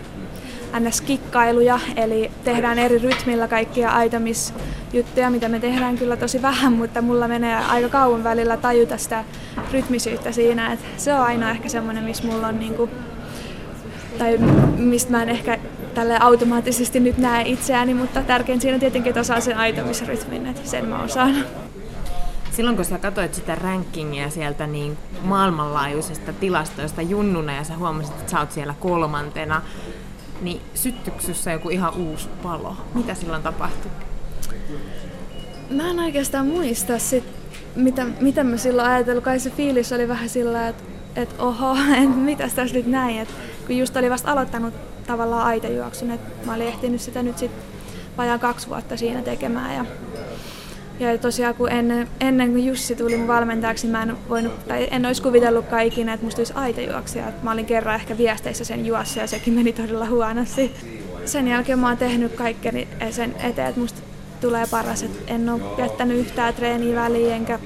NS-kikkailuja, 0.80 1.80
eli 1.96 2.30
tehdään 2.44 2.78
eri 2.78 2.98
rytmillä 2.98 3.48
kaikkia 3.48 3.90
aitamisjuttuja, 3.90 5.30
mitä 5.30 5.48
me 5.48 5.60
tehdään 5.60 5.98
kyllä 5.98 6.16
tosi 6.16 6.42
vähän, 6.42 6.72
mutta 6.72 7.02
mulla 7.02 7.28
menee 7.28 7.56
aika 7.56 7.88
kauan 7.88 8.24
välillä 8.24 8.56
tajuta 8.56 8.98
sitä 8.98 9.24
rytmisyyttä 9.72 10.32
siinä, 10.32 10.72
että 10.72 10.86
se 10.96 11.14
on 11.14 11.20
aina 11.20 11.50
ehkä 11.50 11.68
semmoinen, 11.68 12.04
missä 12.04 12.24
mulla 12.24 12.46
on 12.46 12.58
niinku, 12.58 12.90
tai 14.18 14.38
mistä 14.76 15.10
mä 15.10 15.22
en 15.22 15.28
ehkä 15.28 15.58
tälle 15.96 16.18
automaattisesti 16.20 17.00
nyt 17.00 17.18
näe 17.18 17.42
itseäni, 17.46 17.94
mutta 17.94 18.22
tärkein 18.22 18.60
siinä 18.60 18.78
tietenkin, 18.78 19.10
että 19.10 19.20
osaa 19.20 19.40
sen 19.40 19.56
aitamisrytmin, 19.56 20.46
että 20.46 20.68
sen 20.68 20.84
mä 20.88 21.02
osaan. 21.02 21.36
Silloin 22.50 22.76
kun 22.76 22.84
sä 22.84 22.98
katsoit 22.98 23.34
sitä 23.34 23.54
rankingia 23.54 24.30
sieltä 24.30 24.66
niin 24.66 24.98
maailmanlaajuisesta 25.22 26.32
tilastoista 26.32 27.02
junnuna 27.02 27.52
ja 27.52 27.64
sä 27.64 27.76
huomasit, 27.76 28.14
että 28.14 28.30
sä 28.30 28.40
oot 28.40 28.52
siellä 28.52 28.74
kolmantena, 28.80 29.62
niin 30.40 30.60
syttyksyssä 30.74 31.52
joku 31.52 31.70
ihan 31.70 31.94
uusi 31.94 32.28
palo? 32.42 32.76
Mitä 32.94 33.14
silloin 33.14 33.42
tapahtui? 33.42 33.90
Mä 35.70 35.90
en 35.90 35.98
oikeastaan 35.98 36.46
muista 36.46 36.98
sit, 36.98 37.24
mitä, 37.76 38.06
mitä 38.20 38.44
mä 38.44 38.56
silloin 38.56 38.88
ajatellut. 38.88 39.24
Kai 39.24 39.40
se 39.40 39.50
fiilis 39.50 39.92
oli 39.92 40.08
vähän 40.08 40.28
sillä, 40.28 40.68
että 40.68 40.84
et 41.16 41.34
oho, 41.38 41.76
et 42.02 42.16
mitäs 42.16 42.54
tässä 42.54 42.76
nyt 42.76 42.86
näin. 42.86 43.18
Et 43.18 43.28
kun 43.66 43.76
just 43.76 43.96
oli 43.96 44.10
vasta 44.10 44.32
aloittanut 44.32 44.74
tavallaan 45.06 45.46
aitajuoksun, 45.46 46.10
että 46.10 46.46
mä 46.46 46.54
olin 46.54 46.66
ehtinyt 46.66 47.00
sitä 47.00 47.22
nyt 47.22 47.38
sitten 47.38 47.62
vajaan 48.18 48.40
kaksi 48.40 48.68
vuotta 48.68 48.96
siinä 48.96 49.22
tekemään. 49.22 49.76
Ja, 49.76 49.84
ja 51.00 51.18
tosiaan 51.18 51.54
kun 51.54 51.72
ennen, 51.72 52.08
ennen 52.20 52.50
kuin 52.50 52.66
Jussi 52.66 52.96
tuli 52.96 53.16
mun 53.16 53.28
valmentajaksi, 53.28 53.86
mä 53.86 54.02
en, 54.02 54.16
voinut, 54.28 54.68
tai 54.68 54.88
en 54.90 55.06
olisi 55.06 55.22
kuvitellutkaan 55.22 55.82
ikinä, 55.82 56.12
että 56.12 56.24
musta 56.24 56.40
olisi 56.40 56.52
aitajuoksija. 56.56 57.24
Mä 57.42 57.52
olin 57.52 57.66
kerran 57.66 57.94
ehkä 57.94 58.18
viesteissä 58.18 58.64
sen 58.64 58.86
juossa 58.86 59.20
ja 59.20 59.26
sekin 59.26 59.54
meni 59.54 59.72
todella 59.72 60.06
huonosti. 60.06 60.74
Sen 61.24 61.48
jälkeen 61.48 61.78
mä 61.78 61.88
oon 61.88 61.96
tehnyt 61.96 62.32
kaikkeni 62.32 62.88
sen 63.10 63.34
eteen, 63.42 63.68
että 63.68 63.80
musta 63.80 64.00
tulee 64.40 64.64
paras. 64.70 65.02
Et 65.02 65.22
en 65.26 65.48
ole 65.48 65.60
jättänyt 65.78 66.18
yhtään 66.18 66.54
treeniä 66.54 67.00
väliin, 67.02 67.32
enkä 67.32 67.58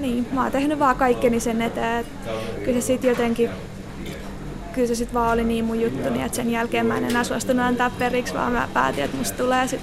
niin, 0.00 0.26
mä 0.32 0.42
oon 0.42 0.52
tehnyt 0.52 0.78
vaan 0.78 0.96
kaikkeni 0.96 1.40
sen 1.40 1.62
eteen. 1.62 2.00
Että 2.00 2.30
kyllä 2.64 2.80
se 2.80 2.86
sitten 2.86 3.08
jotenkin 3.08 3.50
kyllä 4.78 4.88
se 4.88 4.94
sitten 4.94 5.14
vaan 5.14 5.32
oli 5.32 5.44
niin 5.44 5.64
mun 5.64 5.80
juttu, 5.80 6.10
niin 6.10 6.24
että 6.24 6.36
sen 6.36 6.50
jälkeen 6.50 6.86
mä 6.86 6.96
en 6.96 7.04
enää 7.04 7.24
suostunut 7.24 7.66
antaa 7.66 7.90
periksi, 7.90 8.34
vaan 8.34 8.52
mä 8.52 8.68
päätin, 8.74 9.04
että 9.04 9.16
musta 9.16 9.38
tulee 9.38 9.68
sit 9.68 9.80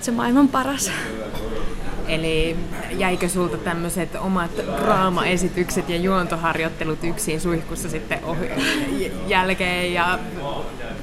se 0.00 0.10
maailman 0.10 0.48
paras. 0.48 0.90
Eli 2.08 2.56
jäikö 2.90 3.28
sulta 3.28 3.56
tämmöiset 3.56 4.14
omat 4.14 4.50
draamaesitykset 4.56 5.88
ja 5.88 5.96
juontoharjoittelut 5.96 7.04
yksin 7.04 7.40
suihkussa 7.40 7.88
sitten 7.88 8.24
ohi, 8.24 8.50
jälkeen 9.26 9.94
ja 9.94 10.18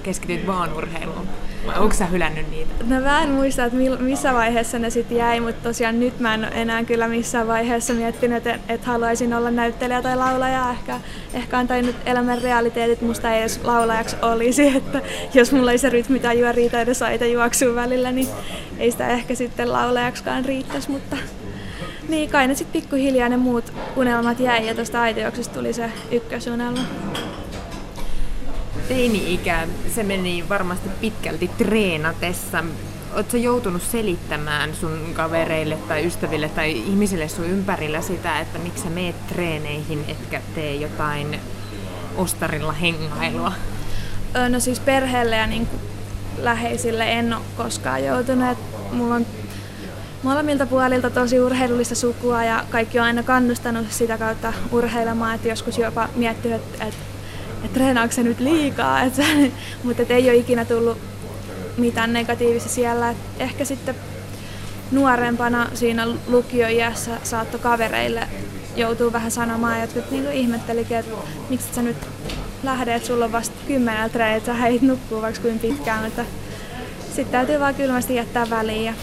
keskityt 0.04 0.48
vaan 0.48 0.74
urheiluun? 0.74 1.28
Vai 1.68 1.80
onko 1.80 1.96
sä 1.96 2.06
hylännyt 2.06 2.52
niitä? 2.52 2.74
No 2.88 3.02
mä 3.02 3.24
en 3.24 3.30
muista, 3.30 3.66
että 3.66 3.78
missä 4.00 4.34
vaiheessa 4.34 4.80
ne 4.80 4.90
sitten 4.90 5.18
jäi, 5.18 5.40
mutta 5.40 5.64
tosiaan 5.64 6.00
nyt 6.00 6.20
mä 6.20 6.34
en 6.34 6.44
enää 6.44 6.84
kyllä 6.84 7.08
missään 7.08 7.48
vaiheessa 7.48 7.94
miettinyt, 7.94 8.38
että 8.48 8.74
et 8.74 8.86
haluaisin 8.86 9.34
olla 9.34 9.52
näyttelijä 9.52 10.02
tai 10.02 10.18
laulaja. 10.18 10.72
Ehkä, 10.72 11.00
ehkä 11.34 11.60
on 11.60 11.68
tainnut 11.68 11.96
elämän 12.06 12.42
realiteetit, 12.42 13.02
musta 13.02 13.32
ei 13.32 13.40
edes 13.40 13.60
laulajaksi 13.64 14.16
olisi, 14.22 14.68
että 14.78 15.02
jos 15.34 15.52
mulla 15.52 15.72
ei 15.72 15.78
se 15.78 15.90
rytmitajua 15.90 16.52
riitä 16.52 16.82
edes 16.82 17.02
aita 17.02 17.26
juoksuun 17.26 17.76
välillä, 17.76 18.12
niin 18.12 18.28
ei 18.78 18.92
sitä 18.92 19.08
ehkä 19.08 19.36
sitten 19.36 19.72
laulajaksikaan 19.72 20.46
riittäisi, 20.46 20.92
mutta 20.92 21.18
niin 22.10 22.30
kai 22.30 22.48
ne 22.48 22.56
sitten 22.56 22.82
pikkuhiljaa 22.82 23.30
ne 23.30 23.38
muut 23.38 23.74
unelmat 23.96 24.40
jäi 24.40 24.68
ja 24.68 24.76
tuosta 24.76 25.02
aitajuoksusta 25.02 25.54
tuli 25.54 25.74
se 25.74 25.92
ykkösunelma 26.12 26.82
teini-ikä, 28.88 29.68
se 29.96 30.04
meni 30.04 30.50
varmasti 30.50 30.90
pitkälti 31.02 31.48
treenatessa. 31.48 32.64
Oletko 33.14 33.38
joutunut 33.38 33.82
selittämään 33.82 34.76
sun 34.76 35.00
kavereille 35.14 35.76
tai 35.76 36.06
ystäville 36.06 36.50
tai 36.50 36.72
ihmisille 36.72 37.28
sun 37.28 37.46
ympärillä 37.46 38.02
sitä, 38.02 38.40
että 38.40 38.60
miksi 38.60 38.84
sä 38.84 38.90
meet 38.90 39.28
treeneihin, 39.28 40.06
etkä 40.08 40.42
tee 40.56 40.76
jotain 40.76 41.40
ostarilla 42.18 42.72
hengailua? 42.72 43.52
No 44.50 44.60
siis 44.60 44.80
perheelle 44.80 45.36
ja 45.36 45.48
niin 45.48 45.68
läheisille 46.38 47.12
en 47.12 47.34
ole 47.34 47.42
koskaan 47.58 48.04
joutunut. 48.04 48.58
Mulla 48.92 49.16
on 49.16 49.26
molemmilta 50.24 50.66
puolilta 50.66 51.10
tosi 51.10 51.40
urheilullista 51.40 51.96
sukua 51.96 52.44
ja 52.44 52.66
kaikki 52.70 53.00
on 53.00 53.06
aina 53.06 53.24
kannustanut 53.24 53.92
sitä 53.92 54.18
kautta 54.18 54.54
urheilemaan, 54.72 55.36
että 55.36 55.48
joskus 55.48 55.78
jopa 55.78 56.10
miettinyt, 56.16 56.62
että, 56.74 57.13
että 57.64 57.74
treenaako 57.74 58.14
se 58.14 58.24
nyt 58.24 58.40
liikaa, 58.40 59.02
että, 59.02 59.24
mutta 59.84 60.02
et 60.02 60.12
ei 60.12 60.30
ole 60.30 60.38
ikinä 60.38 60.66
tullut 60.66 60.98
mitään 61.78 62.14
negatiivista 62.14 62.70
siellä. 62.70 63.10
Et 63.10 63.18
ehkä 63.40 63.66
sitten 63.66 63.96
nuorempana 64.92 65.68
siinä 65.74 66.08
lukioiässä 66.28 67.12
saatto 67.24 67.60
kavereille 67.60 68.28
joutuu 68.76 69.14
vähän 69.14 69.32
sanomaan, 69.32 69.82
jotka 69.82 70.00
niin 70.12 70.32
ihmettelikin, 70.32 70.98
että 70.98 71.16
miksi 71.50 71.68
sä 71.76 71.82
nyt 71.82 71.98
lähdet, 72.64 72.96
että 72.96 73.08
sulla 73.08 73.26
on 73.26 73.32
vasta 73.32 73.56
kymmenellä 73.68 74.10
treenit, 74.10 74.38
että 74.38 74.52
sä 74.52 74.58
heit 74.58 74.82
nukkuu 74.82 75.22
vaikka 75.22 75.42
kuin 75.42 75.60
pitkään, 75.60 76.04
mutta 76.04 76.26
sitten 77.08 77.32
täytyy 77.32 77.60
vaan 77.60 77.76
kylmästi 77.76 78.16
jättää 78.16 78.50
väliin. 78.50 78.86
Ja, 78.86 78.94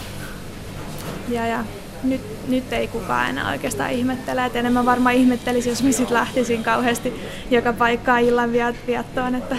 ja, 1.29 1.47
ja 1.47 1.63
nyt, 2.03 2.21
nyt 2.47 2.73
ei 2.73 2.87
kukaan 2.87 3.29
enää 3.29 3.51
oikeastaan 3.51 3.91
ihmettele. 3.91 4.45
Et 4.45 4.55
enemmän 4.55 4.85
varmaan 4.85 5.15
ihmettelisi, 5.15 5.69
jos 5.69 5.83
mä 5.83 5.91
sitten 5.91 6.17
lähtisin 6.17 6.63
kauheasti 6.63 7.13
joka 7.51 7.73
paikkaan 7.73 8.21
illan 8.21 8.51
viettoon, 8.87 9.35
että 9.35 9.55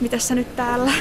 mitä 0.00 0.18
sä 0.18 0.34
nyt 0.34 0.56
täällä. 0.56 0.92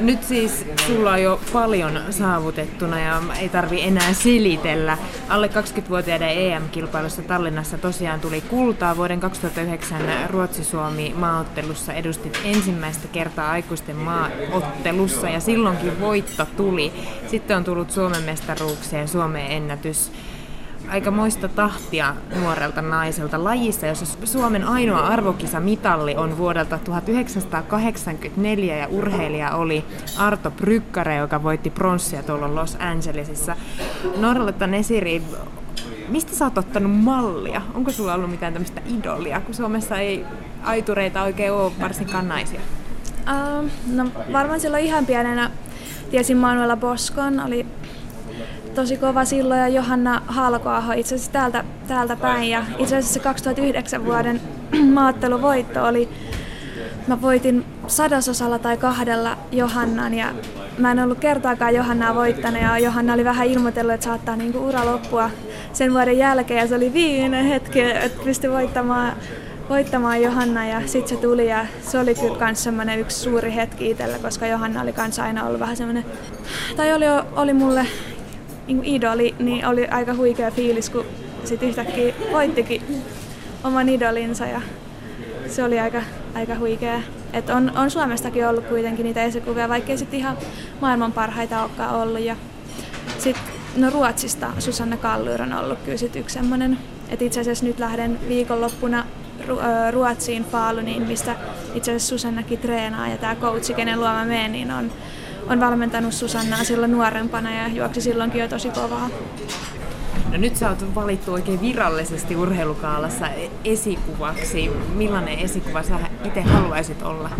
Nyt 0.00 0.22
siis 0.22 0.66
sulla 0.86 1.12
on 1.12 1.22
jo 1.22 1.40
paljon 1.52 2.00
saavutettuna 2.10 3.00
ja 3.00 3.22
ei 3.40 3.48
tarvi 3.48 3.82
enää 3.82 4.12
silitellä. 4.12 4.98
Alle 5.28 5.46
20-vuotiaiden 5.46 6.28
EM-kilpailussa 6.28 7.22
Tallinnassa 7.22 7.78
tosiaan 7.78 8.20
tuli 8.20 8.40
kultaa. 8.40 8.96
Vuoden 8.96 9.20
2009 9.20 10.00
Ruotsi-Suomi 10.30 11.14
maaottelussa 11.16 11.92
edustit 11.92 12.40
ensimmäistä 12.44 13.08
kertaa 13.08 13.50
aikuisten 13.50 13.96
maaottelussa 13.96 15.28
ja 15.28 15.40
silloinkin 15.40 16.00
voitto 16.00 16.46
tuli. 16.56 16.92
Sitten 17.26 17.56
on 17.56 17.64
tullut 17.64 17.90
Suomen 17.90 18.22
mestaruuksia 18.22 18.98
ja 18.98 19.06
Suomen 19.06 19.50
ennätys 19.50 20.12
aikamoista 20.88 21.48
tahtia 21.48 22.16
nuorelta 22.40 22.82
naiselta 22.82 23.44
lajissa, 23.44 23.86
jossa 23.86 24.06
Suomen 24.24 24.64
ainoa 24.64 25.00
arvokisamitalli 25.00 26.16
on 26.16 26.38
vuodelta 26.38 26.78
1984 26.78 28.76
ja 28.76 28.88
urheilija 28.88 29.56
oli 29.56 29.84
Arto 30.18 30.50
Brykkare, 30.50 31.16
joka 31.16 31.42
voitti 31.42 31.70
pronssia 31.70 32.22
tuolla 32.22 32.54
Los 32.54 32.76
Angelesissa. 32.80 33.56
Norletta 34.16 34.66
Nesiri, 34.66 35.22
mistä 36.08 36.34
sä 36.34 36.44
oot 36.44 36.58
ottanut 36.58 36.92
mallia? 36.92 37.62
Onko 37.74 37.92
sulla 37.92 38.14
ollut 38.14 38.30
mitään 38.30 38.52
tämmöistä 38.52 38.80
idolia, 38.98 39.40
kun 39.40 39.54
Suomessa 39.54 39.98
ei 39.98 40.24
aitureita 40.62 41.22
oikein 41.22 41.52
ole 41.52 41.72
varsinkaan 41.80 42.28
naisia? 42.28 42.60
Uh, 43.20 43.70
no 43.86 44.06
varmaan 44.32 44.60
silloin 44.60 44.84
ihan 44.84 45.06
pienenä 45.06 45.50
tiesin 46.10 46.36
Manuela 46.36 46.76
Boskon, 46.76 47.40
oli 47.40 47.66
tosi 48.74 48.96
kova 48.96 49.24
silloin 49.24 49.60
ja 49.60 49.68
Johanna 49.68 50.22
Halkoaho 50.26 50.92
itse 50.92 51.14
asiassa 51.14 51.32
täältä, 51.32 51.64
täältä 51.88 52.16
päin. 52.16 52.50
Ja 52.50 52.64
itse 52.78 52.96
asiassa 52.96 53.20
2009 53.20 54.04
vuoden 54.04 54.40
maatteluvoitto 54.94 55.84
oli, 55.84 56.08
mä 57.06 57.22
voitin 57.22 57.64
sadasosalla 57.86 58.58
tai 58.58 58.76
kahdella 58.76 59.36
Johannan. 59.52 60.14
Ja 60.14 60.32
mä 60.78 60.90
en 60.90 60.98
ollut 60.98 61.18
kertaakaan 61.18 61.74
Johannaa 61.74 62.14
voittanut 62.14 62.62
ja 62.62 62.78
Johanna 62.78 63.14
oli 63.14 63.24
vähän 63.24 63.46
ilmoitellut, 63.46 63.94
että 63.94 64.04
saattaa 64.04 64.36
niinku 64.36 64.68
ura 64.68 64.86
loppua 64.86 65.30
sen 65.72 65.92
vuoden 65.92 66.18
jälkeen. 66.18 66.60
Ja 66.60 66.66
se 66.66 66.74
oli 66.74 66.92
viimeinen 66.92 67.44
hetki, 67.44 67.80
että 67.80 68.24
pystyi 68.24 68.50
voittamaan 68.50 69.12
voittamaan 69.68 70.22
Johanna 70.22 70.66
ja 70.66 70.80
sitten 70.86 71.16
se 71.16 71.22
tuli. 71.22 71.48
Ja 71.48 71.66
se 71.82 71.98
oli 71.98 72.14
kyllä 72.14 72.44
myös 72.46 72.64
semmoinen 72.64 72.98
yksi 72.98 73.20
suuri 73.20 73.54
hetki 73.54 73.90
itsellä, 73.90 74.18
koska 74.18 74.46
Johanna 74.46 74.82
oli 74.82 74.92
kanssa 74.92 75.22
aina 75.22 75.46
ollut 75.46 75.60
vähän 75.60 75.76
semmoinen, 75.76 76.04
tai 76.76 76.92
oli, 76.92 77.04
oli 77.36 77.52
mulle 77.52 77.86
niin 78.66 78.84
idoli, 78.84 79.34
niin 79.38 79.66
oli 79.66 79.86
aika 79.86 80.14
huikea 80.14 80.50
fiilis, 80.50 80.90
kun 80.90 81.04
sitten 81.44 81.68
yhtäkkiä 81.68 82.14
voittikin 82.32 82.82
oman 83.64 83.88
idolinsa 83.88 84.46
ja 84.46 84.60
se 85.46 85.64
oli 85.64 85.80
aika, 85.80 86.02
aika 86.34 86.54
huikea. 86.54 87.00
Et 87.32 87.50
on, 87.50 87.72
on 87.76 87.90
Suomestakin 87.90 88.48
ollut 88.48 88.66
kuitenkin 88.66 89.04
niitä 89.04 89.22
esikuvia, 89.22 89.68
vaikkei 89.68 89.98
sitten 89.98 90.20
ihan 90.20 90.36
maailman 90.80 91.12
parhaita 91.12 91.62
olekaan 91.62 91.94
ollut. 91.94 92.20
Ja 92.20 92.36
sit, 93.18 93.36
no 93.76 93.90
Ruotsista 93.90 94.52
Susanna 94.58 94.96
Kallur 94.96 95.42
on 95.42 95.52
ollut 95.52 95.78
kyllä 95.84 95.98
sit 95.98 96.16
yksi 96.16 96.34
semmoinen, 96.34 96.78
itse 97.20 97.40
asiassa 97.40 97.64
nyt 97.64 97.78
lähden 97.78 98.18
viikonloppuna 98.28 99.04
Ruotsiin 99.90 100.44
Faluniin, 100.44 101.02
mistä 101.02 101.36
itse 101.74 101.90
asiassa 101.90 102.08
Susannakin 102.08 102.58
treenaa 102.58 103.08
ja 103.08 103.16
tämä 103.16 103.36
coachi, 103.36 103.74
kenen 103.74 104.00
luo 104.00 104.08
mä 104.08 104.24
menen, 104.24 104.52
niin 104.52 104.70
on 104.70 104.92
on 105.48 105.60
valmentanut 105.60 106.14
Susannaa 106.14 106.64
silloin 106.64 106.92
nuorempana 106.92 107.54
ja 107.54 107.68
juoksi 107.68 108.00
silloinkin 108.00 108.40
jo 108.40 108.48
tosi 108.48 108.68
kovaa. 108.68 109.10
No 110.32 110.38
nyt 110.38 110.56
sä 110.56 110.68
oot 110.68 110.94
valittu 110.94 111.32
oikein 111.32 111.60
virallisesti 111.60 112.36
urheilukaalassa 112.36 113.26
esikuvaksi. 113.64 114.70
Millainen 114.94 115.38
esikuva 115.38 115.82
sä 115.82 115.94
itse 116.24 116.40
haluaisit 116.40 117.02
olla? 117.02 117.30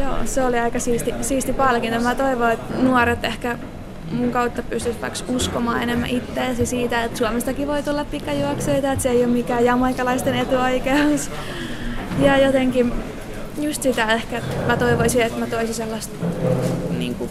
Joo, 0.00 0.16
se 0.24 0.44
oli 0.44 0.58
aika 0.58 0.78
siisti, 0.78 1.14
siisti 1.20 1.52
palkinto. 1.52 2.00
Mä 2.00 2.14
toivon, 2.14 2.50
että 2.50 2.74
nuoret 2.82 3.24
ehkä 3.24 3.58
mun 4.12 4.30
kautta 4.30 4.62
pystyisi 4.62 5.00
vaikka 5.00 5.18
uskomaan 5.28 5.82
enemmän 5.82 6.10
itteesi 6.10 6.66
siitä, 6.66 7.04
että 7.04 7.18
Suomestakin 7.18 7.68
voi 7.68 7.82
tulla 7.82 8.04
pikajuoksuita, 8.04 8.92
että 8.92 9.02
se 9.02 9.10
ei 9.10 9.24
ole 9.24 9.32
mikään 9.32 9.64
jamaikalaisten 9.64 10.34
etuoikeus. 10.34 11.30
Ja 12.18 12.38
jotenkin 12.38 12.92
just 13.60 13.82
sitä 13.82 14.12
ehkä, 14.12 14.38
että 14.38 14.66
mä 14.66 14.76
toivoisin, 14.76 15.22
että 15.22 15.38
mä 15.38 15.46
toisin 15.46 15.74
sellaista 15.74 16.14
niin 16.98 17.14
kuin, 17.14 17.30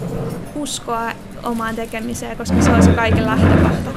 uskoa 0.56 1.12
omaan 1.44 1.76
tekemiseen, 1.76 2.38
koska 2.38 2.62
se 2.62 2.72
on 2.72 2.84
se 2.84 2.92
kaiken 2.92 3.26
lähtökohta. 3.26 3.90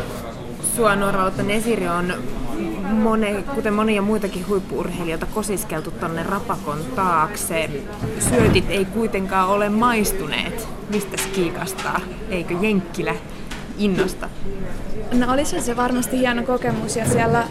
Sua 0.76 0.96
Norvalta 0.96 1.42
Nesiri 1.42 1.88
on 1.88 2.14
mone, 2.82 3.44
kuten 3.54 3.74
monia 3.74 4.02
muitakin 4.02 4.48
huippuurheilijoita 4.48 5.26
kosiskeltu 5.26 5.90
tonne 5.90 6.22
rapakon 6.22 6.78
taakse. 6.96 7.70
Syötit 8.18 8.64
ei 8.68 8.84
kuitenkaan 8.84 9.48
ole 9.48 9.68
maistuneet. 9.68 10.68
Mistä 10.90 11.16
kiikastaa? 11.32 12.00
Eikö 12.30 12.54
Jenkkilä 12.60 13.14
innosta? 13.78 14.28
No 15.12 15.32
olisi 15.32 15.60
se 15.60 15.76
varmasti 15.76 16.18
hieno 16.18 16.42
kokemus 16.42 16.96
ja 16.96 17.08
siellä 17.08 17.44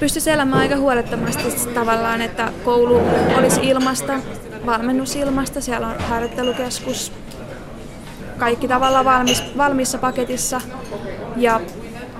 pystyisi 0.00 0.30
elämään 0.30 0.62
aika 0.62 0.76
huolettomasti 0.76 1.68
tavallaan, 1.74 2.22
että 2.22 2.52
koulu 2.64 3.00
olisi 3.38 3.60
ilmasta, 3.62 4.20
valmennus 4.66 5.16
ilmasta, 5.16 5.60
siellä 5.60 5.86
on 5.86 5.98
harjoittelukeskus, 5.98 7.12
kaikki 8.38 8.68
tavallaan 8.68 9.04
valmis, 9.04 9.42
valmissa 9.56 9.98
paketissa 9.98 10.60
ja 11.36 11.60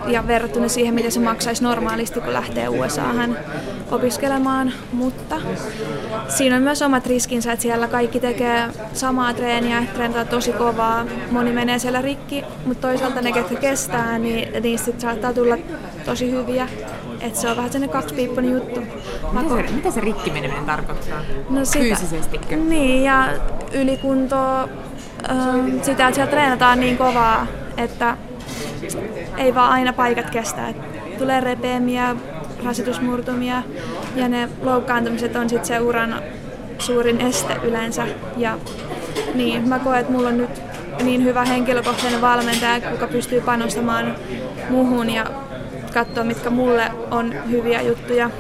ja 0.07 0.27
verrattuna 0.27 0.69
siihen, 0.69 0.95
mitä 0.95 1.11
se 1.11 1.21
maksaisi 1.21 1.63
normaalisti, 1.65 2.21
kun 2.21 2.33
lähtee 2.33 2.69
USAhan 2.69 3.39
opiskelemaan. 3.91 4.73
Mutta 4.93 5.41
siinä 6.29 6.57
on 6.57 6.63
myös 6.63 6.83
omat 6.83 7.07
riskinsä, 7.07 7.53
että 7.53 7.63
siellä 7.63 7.89
kaikki 7.89 8.21
tekee 8.21 8.69
samaa 8.93 9.35
treeniä, 9.35 9.85
treenataan 9.95 10.29
tosi 10.29 10.53
kovaa. 10.53 11.07
Moni 11.31 11.53
menee 11.53 11.79
siellä 11.79 12.03
rikki, 12.03 12.45
mutta 12.67 12.89
toisaalta 12.89 13.21
ne, 13.21 13.33
ketkä 13.33 13.55
kestää, 13.55 14.19
niin 14.19 14.63
niistä 14.63 14.93
saattaa 14.99 15.33
tulla 15.33 15.59
tosi 16.05 16.31
hyviä. 16.31 16.69
Et 17.21 17.37
se 17.37 17.51
on 17.51 17.57
vähän 17.57 17.73
sellainen 17.73 17.93
kaksipiippunen 17.93 18.53
juttu. 18.53 18.81
Mitä 19.33 19.49
se, 19.49 19.73
mitä 19.73 19.91
se 19.91 20.01
rikki 20.01 20.31
meneminen 20.31 20.65
tarkoittaa? 20.65 21.21
No 21.51 21.65
sitä, 21.65 21.85
Fyysisestikö? 21.85 22.57
Niin, 22.57 23.05
ja 23.05 23.29
ylikunto, 23.73 24.37
ähm, 25.31 25.71
sitä, 25.83 26.09
että 26.09 26.15
siellä 26.15 26.31
treenataan 26.31 26.81
niin 26.81 26.99
kovaa, 26.99 27.47
että 27.77 28.17
ei 29.37 29.55
vaan 29.55 29.73
aina 29.73 29.93
paikat 29.93 30.31
kestä. 30.31 30.69
Et 30.69 30.77
tulee 31.19 31.41
repeämiä, 31.41 32.17
rasitusmurtumia 32.65 33.63
ja 34.17 34.29
ne 34.29 34.49
loukkaantumiset 34.63 35.37
on 35.37 35.49
sitten 35.49 35.67
se 35.67 35.81
uran 35.81 36.23
suurin 36.79 37.21
este 37.21 37.55
yleensä. 37.63 38.07
Ja 38.37 38.59
niin, 39.35 39.69
mä 39.69 39.79
koen, 39.79 40.01
että 40.01 40.13
mulla 40.13 40.29
on 40.29 40.37
nyt 40.37 40.63
niin 41.03 41.25
hyvä 41.25 41.45
henkilökohtainen 41.45 42.21
valmentaja, 42.21 42.91
joka 42.91 43.07
pystyy 43.07 43.41
panostamaan 43.41 44.15
muuhun 44.71 45.11
ja 45.11 45.27
katsoa, 45.97 46.25
mitkä 46.25 46.51
mulle 46.51 46.93
on 47.11 47.35
hyviä 47.51 47.83
juttuja. 47.83 48.31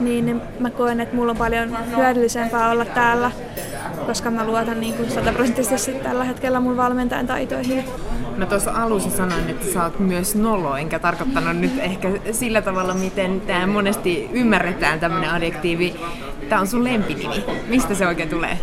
Niin 0.00 0.40
mä 0.60 0.70
koen, 0.70 1.00
että 1.00 1.16
mulla 1.16 1.30
on 1.30 1.38
paljon 1.38 1.76
hyödyllisempää 1.96 2.70
olla 2.70 2.84
täällä, 2.84 3.30
koska 4.06 4.30
mä 4.30 4.46
luotan 4.46 4.80
niin 4.80 4.94
sataprosenttisesti 5.08 5.92
tällä 5.92 6.24
hetkellä 6.24 6.60
mun 6.60 6.76
valmentajan 6.76 7.26
taitoihin. 7.26 7.84
Mä 8.36 8.46
tuossa 8.46 8.70
alussa 8.74 9.10
sanoin, 9.10 9.50
että 9.50 9.66
sä 9.72 9.84
oot 9.84 9.98
myös 9.98 10.34
nolo, 10.34 10.76
enkä 10.76 10.98
tarkoittanut 10.98 11.56
nyt 11.56 11.78
ehkä 11.78 12.10
sillä 12.32 12.62
tavalla, 12.62 12.94
miten 12.94 13.40
tämä 13.40 13.66
monesti 13.66 14.30
ymmärretään 14.32 15.00
tämmöinen 15.00 15.30
adjektiivi. 15.30 15.94
Tämä 16.48 16.60
on 16.60 16.66
sun 16.66 16.84
lempinimi. 16.84 17.44
Mistä 17.68 17.94
se 17.94 18.06
oikein 18.06 18.28
tulee? 18.28 18.58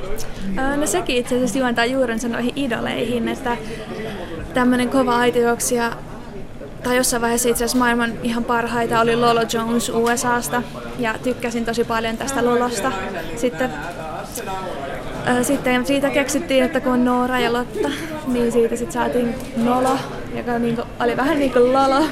No 0.78 0.88
sekin 0.88 1.18
itse 1.18 1.36
asiassa 1.36 1.60
juontaa 1.60 1.86
juurensa 1.86 2.28
noihin 2.28 2.54
idoleihin, 2.56 3.28
että 3.28 3.58
tämmöinen 4.54 4.90
kova 4.90 5.18
aitojuoksija 5.18 5.92
tai 6.86 6.98
jossain 6.98 7.22
vaiheessa 7.22 7.50
itse 7.50 7.64
asiassa 7.64 7.78
maailman 7.78 8.14
ihan 8.24 8.44
parhaita 8.44 9.02
oli 9.02 9.16
Lolo 9.16 9.42
Jones 9.54 9.90
USAsta 9.90 10.64
ja 11.00 11.16
tykkäsin 11.24 11.66
tosi 11.66 11.84
paljon 11.84 12.18
tästä 12.18 12.46
Lolosta. 12.46 12.92
Sitten 13.36 13.70
sitten 15.42 15.86
siitä 15.86 16.10
keksittiin, 16.10 16.64
että 16.64 16.80
kun 16.80 16.94
on 16.94 17.06
Noora 17.06 17.40
ja 17.40 17.54
Lotta, 17.54 17.90
niin 18.28 18.52
siitä 18.52 18.76
sitten 18.76 18.94
saatiin 18.94 19.36
Nolo, 19.58 19.98
joka 20.38 20.60
niinku, 20.60 20.82
oli 21.00 21.18
vähän 21.18 21.40
niin 21.40 21.52
kuin 21.54 21.74
Lolo. 21.74 22.06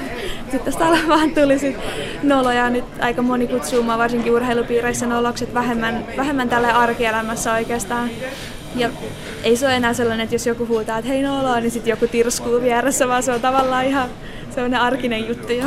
Sitten 0.51 0.73
tästä 0.73 0.85
vaan 1.07 1.31
tuli 1.31 1.59
sit 1.59 1.77
Nolo 2.23 2.51
ja 2.51 2.69
nyt 2.69 2.85
aika 2.99 3.21
moni 3.21 3.47
kutsuu 3.47 3.83
mua 3.83 3.97
varsinkin 3.97 4.33
urheilupiireissä 4.33 5.07
nolokset 5.07 5.53
vähemmän, 5.53 6.05
vähemmän 6.17 6.49
tälle 6.49 6.71
arkielämässä 6.71 7.53
oikeastaan. 7.53 8.09
Ja 8.75 8.89
ei 9.43 9.57
se 9.57 9.65
ole 9.65 9.75
enää 9.75 9.93
sellainen, 9.93 10.23
että 10.23 10.35
jos 10.35 10.47
joku 10.47 10.67
huutaa, 10.67 10.97
että 10.97 11.09
hei 11.09 11.21
Nolo, 11.21 11.59
niin 11.59 11.71
sitten 11.71 11.91
joku 11.91 12.07
tirskuu 12.07 12.61
vieressä, 12.61 13.07
vaan 13.07 13.23
se 13.23 13.31
on 13.31 13.41
tavallaan 13.41 13.85
ihan 13.85 14.09
sellainen 14.53 14.79
arkinen 14.79 15.27
juttu. 15.27 15.53
Ja 15.53 15.65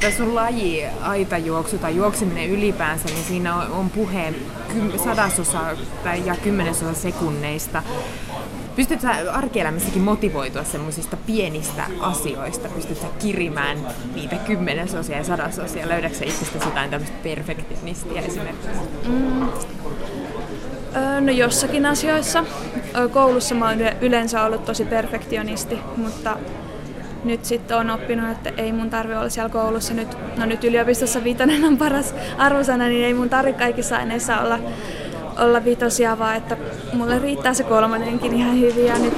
Tämä 0.00 0.12
sun 0.12 0.34
laji, 0.34 0.84
aitajuoksu 1.02 1.78
tai 1.78 1.96
juokseminen 1.96 2.50
ylipäänsä, 2.50 3.04
niin 3.04 3.24
siinä 3.24 3.54
on, 3.54 3.70
on 3.72 3.90
puhe 3.90 4.34
sadasosa 5.04 5.60
tai 6.04 6.26
ja 6.26 6.36
kymmenesosa 6.42 6.94
sekunneista. 6.94 7.82
Pystytkö 8.76 9.08
arkielämässäkin 9.32 10.02
motivoitua 10.02 10.64
semmoisista 10.64 11.16
pienistä 11.16 11.84
asioista? 12.00 12.68
Pystytkö 12.68 13.06
kirimään 13.18 13.78
niitä 14.14 14.36
kymmenesosia 14.36 15.16
ja 15.16 15.24
sadasosia? 15.24 15.88
Löydätkö 15.88 16.24
itsestäsi 16.24 16.64
jotain 16.64 16.90
tämmöistä 16.90 17.16
perfektionistia 17.22 18.22
esimerkiksi? 18.22 18.68
Mm. 19.08 19.48
No 21.20 21.32
jossakin 21.32 21.86
asioissa. 21.86 22.44
Koulussa 23.12 23.54
mä 23.54 23.68
oon 23.68 23.78
yleensä 24.00 24.42
ollut 24.42 24.64
tosi 24.64 24.84
perfektionisti, 24.84 25.78
mutta 25.96 26.36
nyt 27.24 27.44
sitten 27.44 27.76
on 27.76 27.90
oppinut, 27.90 28.30
että 28.30 28.52
ei 28.56 28.72
mun 28.72 28.90
tarvi 28.90 29.14
olla 29.14 29.28
siellä 29.28 29.50
koulussa 29.50 29.94
nyt, 29.94 30.08
no 30.36 30.46
nyt 30.46 30.64
yliopistossa 30.64 31.24
vitonen 31.24 31.64
on 31.64 31.78
paras 31.78 32.14
arvosana, 32.38 32.88
niin 32.88 33.06
ei 33.06 33.14
mun 33.14 33.28
tarvi 33.28 33.52
kaikissa 33.52 33.96
aineissa 33.96 34.40
olla, 34.40 34.58
olla 35.38 35.64
vitosia, 35.64 36.18
vaan 36.18 36.36
että 36.36 36.56
mulle 36.92 37.18
riittää 37.18 37.54
se 37.54 37.64
kolmonenkin 37.64 38.34
ihan 38.34 38.60
hyvin 38.60 38.86
ja 38.86 38.98
nyt 38.98 39.14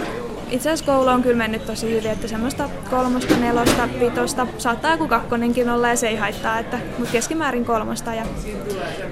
itse 0.53 0.71
asiassa 0.71 0.93
koulu 0.93 1.09
on 1.09 1.23
kyllä 1.23 1.37
mennyt 1.37 1.67
tosi 1.67 1.91
hyvin, 1.91 2.11
että 2.11 2.29
semmoista 2.29 2.69
kolmosta, 2.91 3.37
nelosta, 3.37 3.89
vitosta, 4.01 4.47
saattaa 4.59 4.91
joku 4.91 5.09
kakkonenkin 5.09 5.71
olla 5.71 5.89
ja 5.89 5.97
se 5.97 6.09
ei 6.09 6.17
haittaa, 6.17 6.59
että, 6.59 6.79
mutta 6.99 7.13
keskimäärin 7.13 7.65
kolmosta. 7.65 8.15
Ja, 8.15 8.25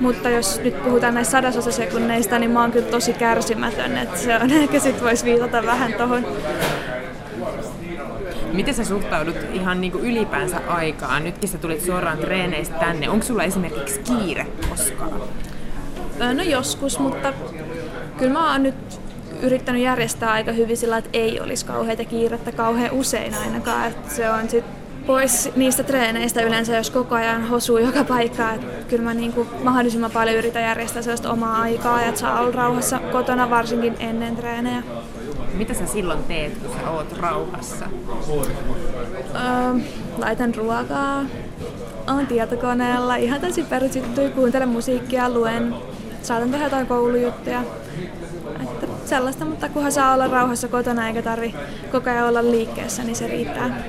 mutta 0.00 0.30
jos 0.30 0.60
nyt 0.60 0.82
puhutaan 0.82 1.14
näistä 1.14 1.32
sadasosasekunneista, 1.32 2.38
niin 2.38 2.50
mä 2.50 2.60
oon 2.60 2.72
kyllä 2.72 2.86
tosi 2.86 3.12
kärsimätön, 3.12 3.96
että 3.96 4.18
se 4.18 4.36
on 4.36 4.50
ehkä 4.62 4.80
sit 4.80 5.02
voisi 5.02 5.24
viitata 5.24 5.62
vähän 5.66 5.92
tuohon 5.92 6.26
Miten 8.60 8.74
sä 8.74 8.84
suhtaudut 8.84 9.36
ihan 9.52 9.80
niin 9.80 9.92
kuin 9.92 10.04
ylipäänsä 10.04 10.60
aikaan? 10.68 11.24
Nytkin 11.24 11.48
sä 11.48 11.58
tulit 11.58 11.80
suoraan 11.80 12.18
treeneistä 12.18 12.74
tänne. 12.78 13.08
Onko 13.10 13.26
sulla 13.26 13.42
esimerkiksi 13.42 14.00
kiire 14.00 14.46
koskaan? 14.70 15.20
No 16.34 16.42
joskus, 16.42 16.98
mutta 16.98 17.32
kyllä 18.18 18.32
mä 18.32 18.52
oon 18.52 18.62
nyt 18.62 18.74
yrittänyt 19.42 19.82
järjestää 19.82 20.32
aika 20.32 20.52
hyvin 20.52 20.76
sillä, 20.76 20.98
että 20.98 21.10
ei 21.12 21.40
olisi 21.40 21.66
kauheita 21.66 22.04
kiirettä 22.04 22.52
kauhean 22.52 22.92
usein 22.92 23.34
ainakaan. 23.34 23.88
Että 23.88 24.14
se 24.14 24.30
on 24.30 24.48
sit 24.48 24.64
pois 25.06 25.50
niistä 25.56 25.82
treeneistä 25.82 26.42
yleensä, 26.42 26.76
jos 26.76 26.90
koko 26.90 27.14
ajan 27.14 27.48
hosuu 27.48 27.78
joka 27.78 28.04
paikkaan. 28.04 28.54
Että 28.54 28.84
kyllä 28.88 29.04
mä 29.04 29.14
niin 29.14 29.32
kuin 29.32 29.48
mahdollisimman 29.62 30.10
paljon 30.10 30.36
yritän 30.36 30.62
järjestää 30.62 31.02
sellaista 31.02 31.32
omaa 31.32 31.62
aikaa 31.62 32.00
ja 32.00 32.08
että 32.08 32.20
saa 32.20 32.40
olla 32.40 32.52
rauhassa 32.52 32.98
kotona 33.12 33.50
varsinkin 33.50 33.96
ennen 33.98 34.36
treenejä. 34.36 34.82
Mitä 35.60 35.74
sä 35.74 35.86
silloin 35.86 36.24
teet, 36.24 36.58
kun 36.58 36.70
sä 36.76 36.90
oot 36.90 37.18
rauhassa? 37.18 37.86
Öö, 39.34 39.80
laitan 40.18 40.54
ruokaa, 40.54 41.24
on 42.06 42.26
tietokoneella, 42.26 43.16
ihan 43.16 43.40
täysin 43.40 43.66
perusjuttuja, 43.66 44.30
kuuntelen 44.30 44.68
musiikkia, 44.68 45.30
luen, 45.30 45.74
saatan 46.22 46.50
tehdä 46.50 46.64
jotain 46.64 46.86
koulujuttuja. 46.86 47.62
Että 48.62 48.86
sellaista, 49.04 49.44
mutta 49.44 49.68
kunhan 49.68 49.92
saa 49.92 50.14
olla 50.14 50.26
rauhassa 50.26 50.68
kotona 50.68 51.06
eikä 51.08 51.22
tarvi 51.22 51.54
koko 51.92 52.10
ajan 52.10 52.28
olla 52.28 52.50
liikkeessä, 52.50 53.02
niin 53.02 53.16
se 53.16 53.26
riittää. 53.26 53.82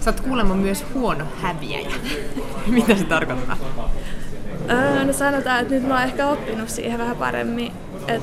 Sä 0.00 0.10
oot 0.10 0.20
kuulemma 0.20 0.54
myös 0.54 0.84
huono 0.94 1.24
häviäjä. 1.42 1.90
Mitä 2.66 2.96
se 2.96 3.04
tarkoittaa? 3.04 3.56
Öö, 4.70 5.04
no 5.04 5.12
sanotaan, 5.12 5.60
että 5.60 5.74
nyt 5.74 5.88
mä 5.88 5.94
oon 5.94 6.02
ehkä 6.02 6.26
oppinut 6.26 6.68
siihen 6.68 6.98
vähän 6.98 7.16
paremmin. 7.16 7.72
Et, 8.08 8.22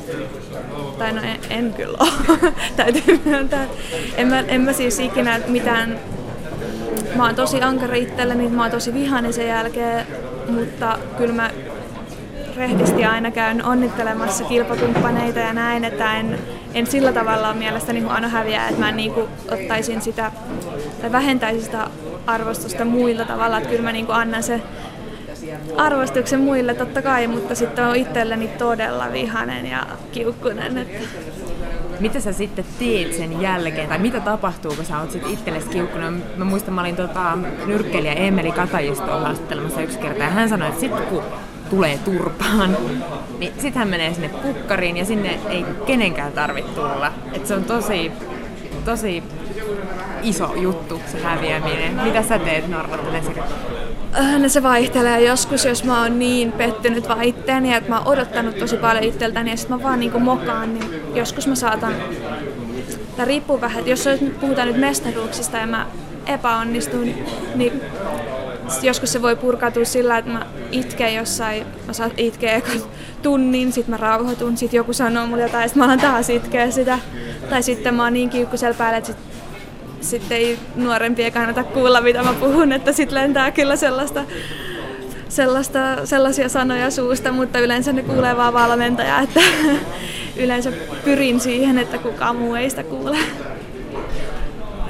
tai 0.97 1.13
no 1.13 1.21
en, 1.21 1.39
en 1.49 1.73
kyllä 1.73 1.97
ole. 1.99 2.53
Täytyy 2.77 3.21
myöntää. 3.25 3.65
En 4.17 4.27
mä, 4.27 4.39
en 4.39 4.61
mä 4.61 4.73
siis 4.73 4.99
ikinä 4.99 5.39
mitään... 5.47 5.99
Mä 7.15 7.25
oon 7.25 7.35
tosi 7.35 7.61
ankara 7.61 7.95
itselleni, 7.95 8.49
mä 8.49 8.61
oon 8.61 8.71
tosi 8.71 8.93
vihainen 8.93 9.33
sen 9.33 9.47
jälkeen, 9.47 10.07
mutta 10.49 10.97
kyllä 11.17 11.33
mä 11.33 11.51
rehdisti 12.55 13.05
aina 13.05 13.31
käyn 13.31 13.65
onnittelemassa 13.65 14.43
kilpakumppaneita 14.43 15.39
ja 15.39 15.53
näin, 15.53 15.83
että 15.83 16.15
en, 16.15 16.39
en 16.73 16.87
sillä 16.87 17.13
tavalla 17.13 17.53
mielestäni 17.53 17.99
huono 17.99 18.29
häviä, 18.29 18.67
että 18.67 18.79
mä 18.79 18.89
en 18.89 18.95
niinku 18.95 19.29
ottaisin 19.51 20.01
sitä 20.01 20.31
tai 21.01 21.11
vähentäisin 21.11 21.63
sitä 21.63 21.87
arvostusta 22.27 22.85
muilla 22.85 23.25
tavalla, 23.25 23.57
että 23.57 23.69
kyllä 23.69 23.83
mä 23.83 23.91
niinku 23.91 24.11
annan 24.11 24.43
se 24.43 24.61
arvostuksen 25.77 26.39
muille 26.39 26.73
totta 26.73 27.01
kai, 27.01 27.27
mutta 27.27 27.55
sitten 27.55 27.85
on 27.85 27.95
itselleni 27.95 28.47
todella 28.47 29.11
vihanen 29.13 29.65
ja 29.65 29.87
kiukkunen. 30.11 30.77
Että... 30.77 31.07
Mitä 31.99 32.19
sä 32.19 32.33
sitten 32.33 32.65
teet 32.79 33.13
sen 33.13 33.41
jälkeen, 33.41 33.89
tai 33.89 33.99
mitä 33.99 34.19
tapahtuu, 34.19 34.75
kun 34.75 34.85
sä 34.85 34.99
oot 34.99 35.11
sitten 35.11 35.31
itsellesi 35.31 35.69
kiukkunen? 35.69 36.23
Mä 36.37 36.45
muistan, 36.45 36.73
mä 36.73 36.81
olin 36.81 36.95
tota, 36.95 37.37
nyrkkeilijä 37.65 38.13
Emeli 38.13 38.51
Katajistoa 38.51 39.19
haastattelemassa 39.19 39.81
yksi 39.81 39.99
kerta, 39.99 40.23
ja 40.23 40.29
hän 40.29 40.49
sanoi, 40.49 40.67
että 40.67 40.79
sitten 40.79 41.03
kun 41.03 41.23
tulee 41.69 41.99
turpaan, 42.05 42.77
niin 43.39 43.53
sitten 43.53 43.79
hän 43.79 43.87
menee 43.87 44.13
sinne 44.13 44.29
pukkariin, 44.29 44.97
ja 44.97 45.05
sinne 45.05 45.39
ei 45.49 45.65
kenenkään 45.85 46.31
tarvitse 46.31 46.71
tulla. 46.71 47.11
Et 47.33 47.47
se 47.47 47.53
on 47.53 47.63
tosi, 47.63 48.11
tosi 48.85 49.23
iso 50.23 50.55
juttu 50.55 51.01
se 51.11 51.23
häviäminen. 51.23 51.95
Mitä 52.03 52.23
sä 52.23 52.39
teet 52.39 52.65
Äh, 52.69 53.82
no 54.39 54.49
se 54.49 54.63
vaihtelee 54.63 55.21
joskus, 55.21 55.65
jos 55.65 55.83
mä 55.83 56.01
oon 56.01 56.19
niin 56.19 56.51
pettynyt 56.51 57.07
vaan 57.07 57.23
itteeni, 57.23 57.73
että 57.73 57.89
mä 57.89 57.97
oon 57.99 58.07
odottanut 58.07 58.57
tosi 58.57 58.77
paljon 58.77 59.03
itseltäni 59.03 59.51
ja 59.51 59.57
sitten 59.57 59.77
mä 59.77 59.83
vaan 59.83 59.99
niinku 59.99 60.19
mokaan, 60.19 60.73
niin 60.73 61.01
joskus 61.15 61.47
mä 61.47 61.55
saatan, 61.55 61.93
tämä 63.15 63.25
riippuu 63.25 63.61
vähän, 63.61 63.79
että 63.79 63.89
jos 63.89 64.05
puhutaan 64.39 64.67
nyt 64.67 64.77
mestaruuksista 64.77 65.57
ja 65.57 65.67
mä 65.67 65.87
epäonnistun, 66.25 67.15
niin 67.55 67.81
joskus 68.81 69.11
se 69.11 69.21
voi 69.21 69.35
purkautua 69.35 69.85
sillä, 69.85 70.17
että 70.17 70.31
mä 70.31 70.45
itken 70.71 71.15
jossain, 71.15 71.65
mä 71.87 71.93
saan 71.93 72.11
itkeä 72.17 72.61
tunnin, 73.21 73.71
sit 73.71 73.87
mä 73.87 73.97
rauhoitun, 73.97 74.57
sit 74.57 74.73
joku 74.73 74.93
sanoo 74.93 75.27
mulle 75.27 75.43
jotain, 75.43 75.69
sit 75.69 75.75
mä 75.75 75.85
alan 75.85 75.99
taas 75.99 76.29
itkeä 76.29 76.71
sitä. 76.71 76.99
Tai 77.49 77.63
sitten 77.63 77.95
mä 77.95 78.03
oon 78.03 78.13
niin 78.13 78.29
kiukkusella 78.29 78.77
päällä, 78.77 78.97
että 78.97 79.07
sit 79.07 79.17
sitten 80.03 80.37
ei 80.37 80.59
nuorempia 80.75 81.31
kannata 81.31 81.63
kuulla, 81.63 82.01
mitä 82.01 82.23
mä 82.23 82.33
puhun, 82.33 82.71
että 82.71 82.93
sitten 82.93 83.15
lentää 83.15 83.51
kyllä 83.51 83.75
sellaista, 83.75 84.23
sellaista, 85.29 86.05
sellaisia 86.05 86.49
sanoja 86.49 86.91
suusta, 86.91 87.31
mutta 87.31 87.59
yleensä 87.59 87.93
ne 87.93 88.03
kuulee 88.03 88.37
vaan 88.37 88.53
valmentaja, 88.53 89.19
että 89.19 89.39
yleensä 90.43 90.71
pyrin 91.03 91.39
siihen, 91.39 91.77
että 91.77 91.97
kukaan 91.97 92.35
muu 92.35 92.55
ei 92.55 92.69
sitä 92.69 92.83
kuule. 92.83 93.17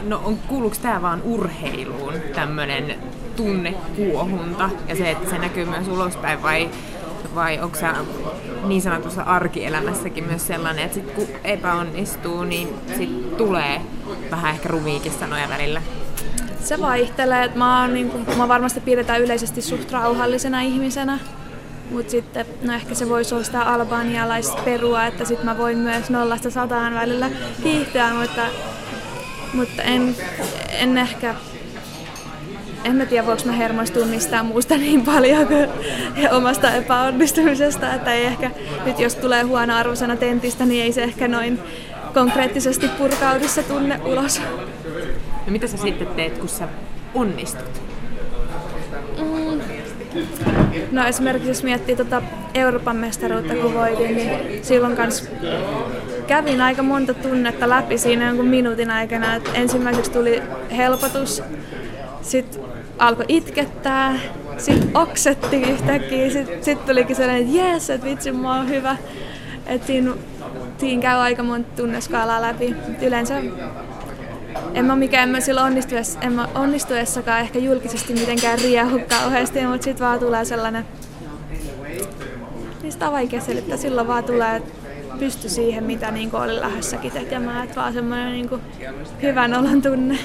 No 0.04 0.21
on, 0.26 0.38
kuuluuko 0.47 0.76
tämä 0.82 1.02
vaan 1.02 1.21
urheiluun, 1.21 2.13
tämmöinen 2.36 2.95
tunnekuohunta 3.36 4.69
ja 4.88 4.95
se, 4.95 5.12
että 5.12 5.30
se 5.30 5.38
näkyy 5.38 5.65
myös 5.65 5.88
ulospäin 5.88 6.43
vai 6.43 6.69
vai 7.36 7.60
onko 7.60 7.78
se 7.78 7.88
niin 8.63 8.82
sanotussa 8.82 9.22
arkielämässäkin 9.22 10.24
myös 10.24 10.48
sellainen, 10.48 10.86
että 10.86 10.96
sit 10.96 11.12
kun 11.12 11.28
epäonnistuu, 11.43 12.43
niin 12.43 12.69
sit 12.98 13.38
tulee 13.38 13.82
vähän 14.32 14.52
ehkä 14.52 14.69
rumiikin 14.69 15.12
sanoja 15.12 15.50
välillä? 15.50 15.82
Se 16.63 16.82
vaihtelee. 16.82 17.43
Että 17.43 17.58
mä, 17.58 17.82
oon, 17.82 17.93
niin 17.93 18.10
kun, 18.10 18.38
mä 18.38 18.48
varmasti 18.48 18.82
pidetään 18.82 19.22
yleisesti 19.22 19.62
suht 19.62 19.91
rauhallisena 19.91 20.62
ihmisenä, 20.62 21.19
mutta 21.91 22.12
sitten 22.12 22.46
no 22.62 22.74
ehkä 22.74 22.96
se 22.96 23.10
voisi 23.10 23.36
olla 23.36 23.46
sitä 23.46 23.62
albanialaista 23.62 24.62
perua, 24.65 25.06
että 25.06 25.26
sitten 25.26 25.46
mä 25.46 25.58
voin 25.58 25.78
myös 25.78 26.10
nollasta 26.10 26.50
sataan 26.50 26.93
välillä 26.93 27.30
kiihtyä, 27.63 28.13
mutta, 28.13 28.41
mutta 29.54 29.84
en, 29.84 30.15
en 30.69 30.98
ehkä 30.98 31.36
en 32.84 32.96
mä 32.96 33.06
tiedä, 33.06 33.26
voiko 33.26 33.41
mä 33.46 33.52
hermostua 33.52 34.06
mistään 34.06 34.46
muusta 34.46 34.78
niin 34.78 35.02
paljon 35.02 35.48
kuin 35.48 35.67
omasta 36.32 36.72
epäonnistumisesta, 36.72 37.93
että 37.93 38.13
ei 38.13 38.26
ehkä 38.26 38.52
nyt 38.86 39.00
jos 39.00 39.15
tulee 39.15 39.43
huono 39.43 39.76
arvosana 39.76 40.15
tentistä, 40.15 40.65
niin 40.65 40.84
ei 40.84 40.91
se 40.91 41.04
ehkä 41.04 41.28
noin 41.28 41.60
konkreettisesti 42.13 42.88
purkaudu 42.88 43.48
se 43.48 43.63
tunne 43.63 44.00
ulos. 44.06 44.41
No 45.46 45.52
mitä 45.52 45.67
sä 45.67 45.78
sitten 45.78 46.08
teet, 46.08 46.38
kun 46.38 46.50
sä 46.50 46.67
onnistut? 47.13 47.82
Mm. 49.19 49.62
No 50.91 51.08
esimerkiksi 51.08 51.50
jos 51.50 51.63
miettii 51.63 51.96
tuota 51.96 52.22
Euroopan 52.54 52.96
mestaruutta 52.96 53.56
kun 53.56 53.74
voitin, 53.74 54.15
niin 54.15 54.63
silloin 54.65 54.96
kanssa 54.96 55.26
kävin 56.28 56.62
aika 56.62 56.84
monta 56.84 57.13
tunnetta 57.13 57.69
läpi 57.69 57.98
siinä 57.98 58.28
jonkun 58.28 58.48
minuutin 58.48 58.91
aikana. 58.91 59.36
Et 59.36 59.50
ensimmäiseksi 59.54 60.12
tuli 60.12 60.41
helpotus, 60.78 61.43
sitten 62.24 62.64
alkoi 63.00 63.26
itkettää, 63.28 64.20
sitten 64.58 64.98
oksetti 64.98 65.62
yhtäkkiä, 65.62 66.30
sitten 66.30 66.64
sit 66.64 66.86
tulikin 66.86 67.16
sellainen, 67.16 67.46
että 67.46 67.58
jes, 67.58 67.90
että 67.90 68.08
vitsi, 68.08 68.32
mä 68.32 68.58
oon 68.58 68.70
hyvä. 68.70 68.98
Että 69.66 69.88
siinä, 69.88 70.12
siinä 70.78 71.02
käy 71.02 71.18
aika 71.18 71.44
monta 71.44 71.70
tunneskaalaa 71.76 72.42
läpi. 72.42 72.76
Et 72.90 73.04
yleensä 73.04 73.42
en 74.74 74.86
mä 74.86 74.96
mikään, 74.96 75.24
en 75.24 75.30
mä 75.30 75.40
silloin 75.40 75.68
onnistuessa, 75.68 76.20
en 76.20 76.34
mä 76.34 76.48
onnistuessakaan 76.56 77.42
ehkä 77.42 77.60
julkisesti 77.60 78.14
mitenkään 78.14 78.60
riehu 78.60 79.00
kauheasti, 79.10 79.68
mutta 79.68 79.84
sitten 79.84 80.06
vaan 80.08 80.20
tulee 80.20 80.46
sellainen, 80.46 80.86
niistä 82.84 83.08
on 83.08 83.14
vaikea 83.14 83.42
selittää, 83.42 83.78
silloin 83.78 84.08
vaan 84.08 84.24
tulee 84.24 84.62
pysty 85.20 85.50
siihen, 85.50 85.84
mitä 85.84 86.12
niin 86.12 86.36
olin 86.36 86.62
lähdössäkin 86.62 87.12
tekemään, 87.12 87.64
että 87.64 87.76
vaan 87.76 87.94
semmoinen 87.94 88.32
niin 88.32 88.50
hyvän 89.22 89.54
olon 89.54 89.82
tunne 89.82 90.20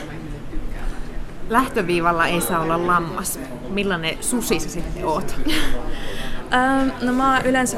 lähtöviivalla 1.49 2.27
ei 2.27 2.41
saa 2.41 2.61
olla 2.61 2.87
lammas. 2.87 3.41
Millainen 3.69 4.19
susi 4.21 4.61
sä 4.61 4.69
sitten 4.69 5.05
oot? 5.05 5.35
ähm, 6.55 6.89
no 7.01 7.13
mä 7.13 7.35
oon 7.35 7.47
yleensä 7.47 7.77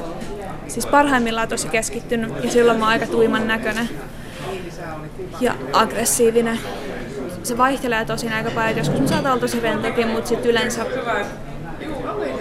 siis 0.68 0.87
parhaimmillaan 0.87 1.48
tosi 1.48 1.68
keskittynyt 1.68 2.44
ja 2.44 2.50
silloin 2.50 2.78
mä 2.78 2.85
oon 2.85 2.92
aika 2.92 3.06
tuiman 3.06 3.48
näköinen 3.48 3.88
ja 5.40 5.54
aggressiivinen. 5.72 6.59
Se 7.42 7.59
vaihtelee 7.59 8.04
tosi 8.04 8.28
aika 8.28 8.50
paljon, 8.50 8.78
joskus 8.78 9.00
mä 9.00 9.06
saatan 9.06 9.33
olla 9.33 9.40
tosi 9.40 9.61
rentokin, 9.61 10.09
mutta 10.09 10.28
sitten 10.28 10.50
yleensä 10.50 10.87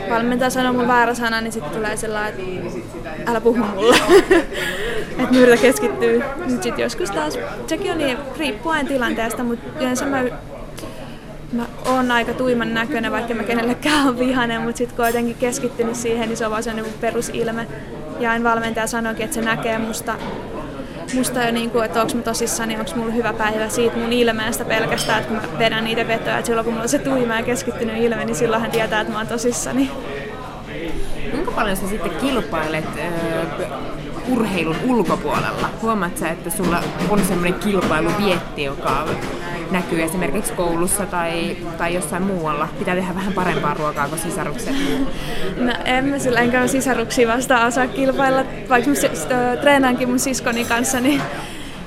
valmentaja 0.09 0.49
sanoo 0.49 0.73
mun 0.73 0.87
väärä 0.87 1.13
sana, 1.13 1.41
niin 1.41 1.51
sitten 1.51 1.71
tulee 1.71 1.97
sellainen, 1.97 2.33
että 2.33 3.31
älä 3.31 3.41
puhu 3.41 3.57
mulle. 3.57 3.97
että 5.19 5.33
mä 5.33 5.39
yritän 5.39 5.59
keskittyä. 5.59 6.25
Mutta 6.37 6.63
sitten 6.63 6.83
joskus 6.83 7.11
taas, 7.11 7.39
sekin 7.67 7.91
on 7.91 7.97
niin 7.97 8.17
riippuen 8.37 8.87
tilanteesta, 8.87 9.43
mutta 9.43 9.79
yleensä 9.79 10.05
mä 10.05 10.23
mä 11.51 11.65
oon 11.85 12.11
aika 12.11 12.33
tuiman 12.33 12.73
näköinen, 12.73 13.11
vaikka 13.11 13.33
mä 13.33 13.43
kenellekään 13.43 14.07
on 14.07 14.19
vihainen, 14.19 14.61
mutta 14.61 14.77
sitten 14.77 14.95
kun 14.95 15.05
on 15.05 15.09
jotenkin 15.09 15.35
keskittynyt 15.35 15.95
siihen, 15.95 16.29
niin 16.29 16.37
se 16.37 16.45
on 16.45 16.51
vaan 16.51 16.63
se 16.63 16.73
niin 16.73 16.85
perusilme. 17.01 17.67
Ja 18.19 18.33
en 18.33 18.43
valmentaja 18.43 18.87
sanoikin, 18.87 19.25
että 19.25 19.35
se 19.35 19.41
näkee 19.41 19.77
musta, 19.77 20.15
musta 21.13 21.43
jo 21.43 21.51
niin 21.51 21.71
kuin, 21.71 21.85
että 21.85 22.01
onko 22.01 22.13
mä 22.13 22.21
tosissaan, 22.21 22.69
niin 22.69 22.79
onko 22.79 22.91
mulla 22.95 23.11
hyvä 23.11 23.33
päivä 23.33 23.69
siitä 23.69 23.97
mun 23.97 24.13
ilmeestä 24.13 24.65
pelkästään, 24.65 25.19
että 25.21 25.33
kun 25.33 25.51
mä 25.51 25.59
vedän 25.59 25.83
niitä 25.83 26.07
vetoja, 26.07 26.37
että 26.37 26.47
silloin 26.47 26.65
kun 26.65 26.73
mulla 26.73 26.83
on 26.83 26.89
se 26.89 26.99
tuima 26.99 27.35
ja 27.35 27.43
keskittynyt 27.43 27.97
ilme, 27.97 28.25
niin 28.25 28.35
silloin 28.35 28.61
hän 28.61 28.71
tietää, 28.71 29.01
että 29.01 29.13
mä 29.13 29.19
oon 29.19 29.27
tosissani. 29.27 29.91
Kuinka 31.31 31.51
paljon 31.51 31.77
sä 31.77 31.87
sitten 31.87 32.11
kilpailet 32.11 32.85
äh, 32.99 33.69
urheilun 34.31 34.75
ulkopuolella? 34.85 35.69
Huomaat 35.81 36.17
sä, 36.17 36.29
että 36.29 36.49
sulla 36.49 36.83
on 37.09 37.25
semmoinen 37.25 37.59
kilpailuvietti, 37.59 38.63
joka 38.63 39.05
näkyy 39.71 40.03
esimerkiksi 40.03 40.53
koulussa 40.53 41.05
tai, 41.05 41.57
tai 41.77 41.93
jossain 41.93 42.23
muualla? 42.23 42.67
Pitää 42.79 42.95
tehdä 42.95 43.15
vähän 43.15 43.33
parempaa 43.33 43.73
ruokaa 43.73 44.07
kuin 44.07 44.19
sisarukset. 44.19 44.75
No 45.57 45.73
en 45.85 46.05
mä 46.05 46.19
sillä 46.19 46.39
enkä 46.39 46.67
sisaruksia 46.67 47.27
vastaan 47.27 47.67
osaa 47.67 47.87
kilpailla, 47.87 48.43
vaikka 48.69 48.89
mä 48.89 49.55
treenaankin 49.61 50.09
mun 50.09 50.19
siskoni 50.19 50.65
kanssa, 50.65 50.99
niin 50.99 51.21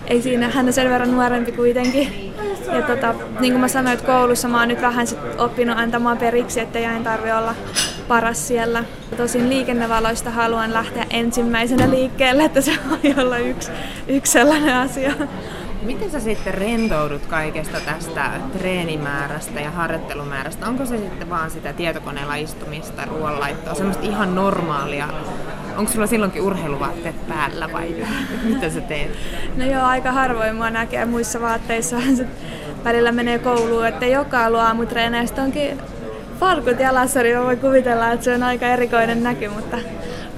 ei 0.06 0.22
siinä, 0.22 0.48
hän 0.48 0.66
on 0.66 0.72
sen 0.72 0.90
verran 0.90 1.10
nuorempi 1.10 1.52
kuitenkin. 1.52 2.32
Ja 2.72 2.82
tota, 2.82 3.14
niin 3.40 3.52
kuin 3.52 3.60
mä 3.60 3.68
sanoin, 3.68 3.94
että 3.94 4.06
koulussa 4.06 4.48
mä 4.48 4.58
oon 4.58 4.68
nyt 4.68 4.82
vähän 4.82 5.06
sit 5.06 5.18
oppinut 5.38 5.78
antamaan 5.78 6.18
periksi, 6.18 6.60
että 6.60 6.78
en 6.78 7.04
tarvi 7.04 7.32
olla 7.32 7.54
paras 8.08 8.48
siellä. 8.48 8.84
Tosin 9.16 9.48
liikennevaloista 9.48 10.30
haluan 10.30 10.72
lähteä 10.72 11.06
ensimmäisenä 11.10 11.90
liikkeelle, 11.90 12.44
että 12.44 12.60
se 12.60 12.72
voi 12.90 13.14
olla 13.24 13.38
yksi, 13.38 13.70
yksi 14.08 14.32
sellainen 14.32 14.76
asia. 14.76 15.12
Miten 15.82 16.10
sä 16.10 16.20
sitten 16.20 16.54
rentoudut 16.54 17.26
kaikesta 17.26 17.80
tästä 17.80 18.30
treenimäärästä 18.58 19.60
ja 19.60 19.70
harjoittelumäärästä? 19.70 20.66
Onko 20.66 20.86
se 20.86 20.98
sitten 20.98 21.30
vaan 21.30 21.50
sitä 21.50 21.72
tietokoneella 21.72 22.34
istumista, 22.34 23.04
ruoanlaittoa, 23.04 23.74
semmoista 23.74 24.06
ihan 24.06 24.34
normaalia? 24.34 25.08
Onko 25.76 25.92
sulla 25.92 26.06
silloinkin 26.06 26.42
urheiluvaatteet 26.42 27.28
päällä 27.28 27.72
vai 27.72 27.94
mitä 28.54 28.70
sä 28.70 28.80
teet? 28.80 29.10
No 29.56 29.64
joo, 29.64 29.82
aika 29.82 30.12
harvoin 30.12 30.56
mua 30.56 30.70
näkee 30.70 31.04
muissa 31.04 31.40
vaatteissa. 31.40 31.96
Välillä 32.84 33.12
menee 33.12 33.38
kouluun, 33.38 33.86
että 33.86 34.06
joka 34.06 34.46
aamutreeneistä 34.60 35.42
onkin 35.42 35.78
farkut 36.40 36.80
jalassa, 36.80 37.22
niin 37.22 37.42
voi 37.42 37.56
kuvitella, 37.56 38.12
että 38.12 38.24
se 38.24 38.34
on 38.34 38.42
aika 38.42 38.66
erikoinen 38.66 39.22
näky, 39.22 39.48
mutta 39.48 39.78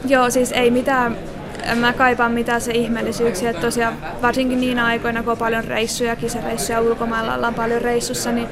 joo, 0.06 0.30
siis 0.30 0.52
ei 0.52 0.70
mitään 0.70 1.16
en 1.72 1.78
mä 1.78 1.92
kaipaa 1.92 2.28
mitään 2.28 2.60
se 2.60 2.72
ihmeellisyyksiä. 2.72 3.50
Että 3.50 3.62
tosiaan 3.62 3.94
varsinkin 4.22 4.60
niinä 4.60 4.86
aikoina, 4.86 5.22
kun 5.22 5.32
on 5.32 5.38
paljon 5.38 5.64
reissuja, 5.64 6.16
kisareissuja 6.16 6.80
ulkomailla 6.80 7.34
ollaan 7.34 7.54
paljon 7.54 7.82
reissussa, 7.82 8.32
niin 8.32 8.48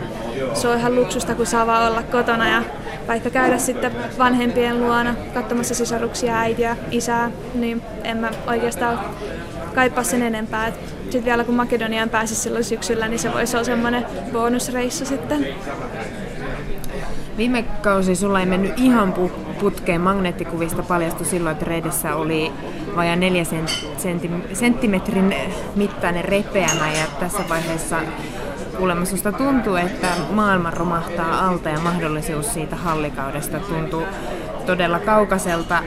se 0.55 0.69
on 0.69 0.79
ihan 0.79 0.95
luksusta, 0.95 1.35
kun 1.35 1.47
saa 1.47 1.67
vaan 1.67 1.91
olla 1.91 2.03
kotona 2.03 2.49
ja 2.49 2.63
vaikka 3.09 3.31
käydä 3.31 3.59
sitten 3.59 3.93
vanhempien 4.19 4.81
luona 4.81 5.15
katsomassa 5.35 5.75
sisaruksia, 5.75 6.39
äitiä, 6.39 6.77
isää, 6.91 7.31
niin 7.55 7.83
en 8.05 8.17
mä 8.17 8.31
oikeastaan 8.47 9.01
kaipaa 9.75 10.05
sen 10.05 10.23
enempää. 10.23 10.73
Sitten 11.03 11.25
vielä 11.25 11.45
kun 11.45 11.55
Makedoniaan 11.55 12.11
pääsi 12.11 12.35
silloin 12.35 12.65
syksyllä, 12.65 13.09
niin 13.09 13.19
se 13.19 13.33
voisi 13.33 13.57
olla 13.57 13.65
semmoinen 13.65 14.07
bonusreissu 14.33 15.05
sitten. 15.05 15.47
Viime 17.37 17.63
kausi 17.63 18.17
sulla 18.17 18.41
ei 18.41 18.47
mennyt 18.47 18.73
ihan 18.77 19.15
putkeen. 19.61 20.01
Magneettikuvista 20.01 20.83
paljastui 20.83 21.27
silloin, 21.27 21.53
että 21.53 21.65
reidessä 21.65 22.15
oli 22.15 22.53
vajaa 22.97 23.17
neljä 23.17 23.45
senttimetrin 24.53 25.35
mittainen 25.77 26.25
repeämä 26.25 26.93
ja 26.93 27.07
tässä 27.21 27.43
vaiheessa 27.49 27.97
kuulemma 28.77 29.05
susta 29.05 29.33
tuntuu, 29.33 29.77
että 29.77 30.09
maailma 30.31 30.71
romahtaa 30.71 31.49
alta 31.49 31.69
ja 31.69 31.79
mahdollisuus 31.79 32.55
siitä 32.55 32.77
hallikaudesta 32.77 33.59
tuntuu 33.59 34.03
todella 34.67 34.99
kaukaiselta. 34.99 35.83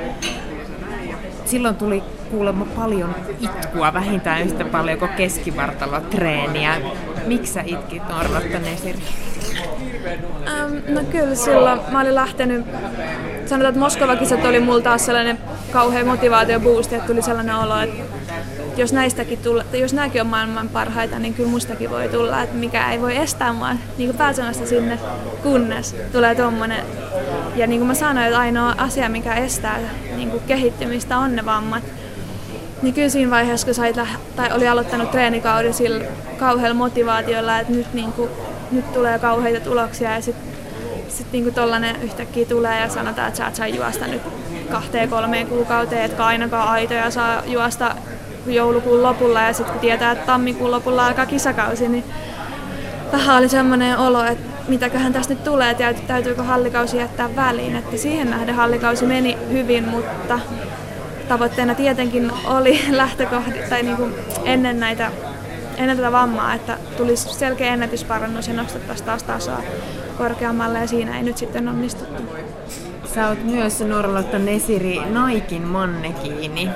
Silloin 1.45 1.75
tuli 1.75 2.03
kuulemma 2.31 2.65
paljon 2.65 3.15
itkua, 3.39 3.93
vähintään 3.93 4.41
yhtä 4.41 4.65
paljon 4.65 4.99
kuin 4.99 5.11
keskivartalotreeniä. 5.11 6.75
Miksi 7.25 7.53
sä 7.53 7.63
itkit 7.65 8.09
Norlotta 8.09 8.59
Nesiri? 8.59 8.99
Ähm, 10.47 10.73
no 10.87 11.01
kyllä 11.11 11.35
silloin 11.35 11.79
mä 11.91 12.01
olin 12.01 12.15
lähtenyt, 12.15 12.65
sanotaan, 13.45 13.69
että 13.69 13.79
Moskova-kisat 13.79 14.45
oli 14.45 14.59
mulla 14.59 14.81
taas 14.81 15.05
sellainen 15.05 15.37
kauhean 15.71 16.08
motivaatio 16.08 16.60
boosti, 16.60 16.95
että 16.95 17.08
tuli 17.08 17.21
sellainen 17.21 17.56
olo, 17.56 17.80
että 17.80 18.04
jos 18.78 18.93
näistäkin 18.93 19.39
tulla, 19.39 19.63
jos 19.73 19.93
nämäkin 19.93 20.21
on 20.21 20.28
maailman 20.28 20.69
parhaita, 20.69 21.19
niin 21.19 21.34
kyllä 21.34 21.49
mustakin 21.49 21.89
voi 21.89 22.10
tulla, 22.10 22.41
että 22.41 22.56
mikä 22.56 22.91
ei 22.91 23.01
voi 23.01 23.17
estää 23.17 23.54
mua 23.54 23.69
niin 23.97 24.15
pääsemästä 24.15 24.65
sinne, 24.65 24.99
kunnes 25.43 25.95
tulee 26.12 26.36
tuommoinen. 26.36 26.86
Ja 27.56 27.67
niin 27.67 27.80
kuin 27.80 27.88
mä 27.88 27.93
sanoin, 27.93 28.25
että 28.25 28.39
ainoa 28.39 28.75
asia, 28.78 29.10
mikä 29.10 29.36
estää 29.36 29.80
niin 30.15 30.32
kuin 30.32 30.43
kehittymistä 30.47 31.17
on 31.17 31.36
ne 31.36 31.45
vammat. 31.45 31.84
Niin 32.82 32.93
kyllä 32.93 33.10
siinä 33.10 33.32
vaiheessa, 33.32 33.67
kun 33.67 33.73
sait, 33.73 33.95
tai 34.36 34.54
oli 34.54 34.67
aloittanut 34.67 35.12
treenikauden 35.12 35.73
sillä 35.73 36.06
kauhealla 36.38 36.75
motivaatiolla, 36.75 37.60
että 37.60 37.73
nyt, 37.73 37.93
niin 37.93 38.12
kuin, 38.13 38.30
nyt 38.71 38.93
tulee 38.93 39.19
kauheita 39.19 39.60
tuloksia 39.60 40.15
ja 40.15 40.21
sitten 40.21 40.56
sit 41.08 41.32
niinku 41.32 41.51
tollanen 41.51 42.01
yhtäkkiä 42.01 42.45
tulee 42.45 42.82
ja 42.82 42.89
sanotaan, 42.89 43.28
että 43.28 43.38
sä 43.38 43.47
et 43.47 43.56
saa 43.56 43.67
juosta 43.67 44.08
nyt 44.08 44.21
kahteen 44.65 45.10
kolmeen 45.10 45.47
kuukauteen, 45.47 46.01
etkä 46.01 46.25
ainakaan 46.25 46.67
aitoja 46.67 47.12
saa 47.12 47.43
juosta 47.45 47.95
joulukuun 48.47 49.04
lopulla 49.04 49.41
ja 49.41 49.54
sitten 49.54 49.73
kun 49.73 49.82
tietää, 49.82 50.12
että 50.12 50.25
tammikuun 50.25 50.71
lopulla 50.71 51.08
alkaa 51.08 51.25
kisakausi, 51.25 51.88
niin 51.88 52.04
vähän 53.12 53.38
oli 53.38 53.49
semmoinen 53.49 53.97
olo, 53.97 54.23
että 54.23 54.56
mitäköhän 54.67 55.13
tästä 55.13 55.34
nyt 55.34 55.43
tulee, 55.43 55.75
täytyykö 56.08 56.43
hallikausi 56.43 56.97
jättää 56.97 57.36
väliin. 57.36 57.75
Että 57.75 57.97
siihen 57.97 58.30
nähden 58.30 58.56
hallikausi 58.56 59.06
meni 59.06 59.38
hyvin, 59.51 59.88
mutta 59.88 60.39
tavoitteena 61.28 61.75
tietenkin 61.75 62.32
oli 62.45 62.82
lähtökohdi, 62.91 63.60
tai 63.69 63.84
niin 63.84 63.97
kuin 63.97 64.15
ennen 64.43 64.80
näitä 64.80 65.12
ennen 65.78 65.97
tätä 65.97 66.12
vammaa, 66.12 66.54
että 66.54 66.78
tulisi 66.97 67.34
selkeä 67.34 67.73
ennätysparannus 67.73 68.47
ja 68.47 68.54
nostettaisiin 68.54 69.06
taas 69.06 69.23
tasoa 69.23 69.62
korkeammalle 70.17 70.80
ja 70.80 70.88
siinä 70.88 71.17
ei 71.17 71.23
nyt 71.23 71.38
sitten 71.38 71.67
onnistuttu. 71.67 72.23
Sä 73.15 73.28
oot 73.28 73.43
myös 73.43 73.80
Norlotta 73.80 74.39
Nesiri 74.39 74.99
Naikin 75.10 75.62
mannekiini. 75.62 76.69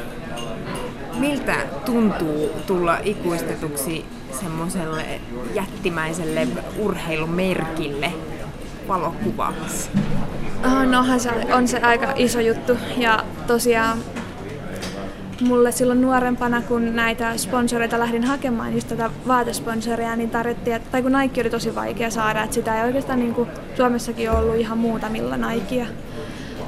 Miltä 1.18 1.56
tuntuu 1.86 2.50
tulla 2.68 2.98
ikuistetuksi 3.04 4.06
semmoiselle 4.40 5.06
jättimäiselle 5.54 6.48
urheilumerkille 6.78 8.14
valokuvaksi? 8.88 9.90
Oh, 10.66 10.86
nohan 10.86 11.20
se 11.20 11.30
on 11.54 11.68
se 11.68 11.80
aika 11.80 12.14
iso 12.16 12.40
juttu 12.40 12.78
ja 12.98 13.24
tosiaan 13.48 13.98
mulle 15.42 15.72
silloin 15.72 16.02
nuorempana, 16.02 16.62
kun 16.62 16.96
näitä 16.96 17.38
sponsoreita 17.38 18.00
lähdin 18.00 18.24
hakemaan, 18.24 18.74
just 18.74 18.88
tätä 18.88 19.10
vaatesponsoria, 19.28 20.16
niin 20.16 20.30
tarvittiin, 20.30 20.82
tai 20.92 21.02
kun 21.02 21.12
Nike 21.12 21.42
oli 21.42 21.50
tosi 21.50 21.76
vaikea 21.76 22.10
saada, 22.10 22.44
että 22.44 22.54
sitä 22.54 22.80
ei 22.80 22.86
oikeastaan 22.86 23.20
niin 23.20 23.34
kuin 23.34 23.50
Suomessakin 23.76 24.32
ollut 24.32 24.56
ihan 24.56 24.78
muutamilla 24.78 25.38
Nikea 25.38 25.86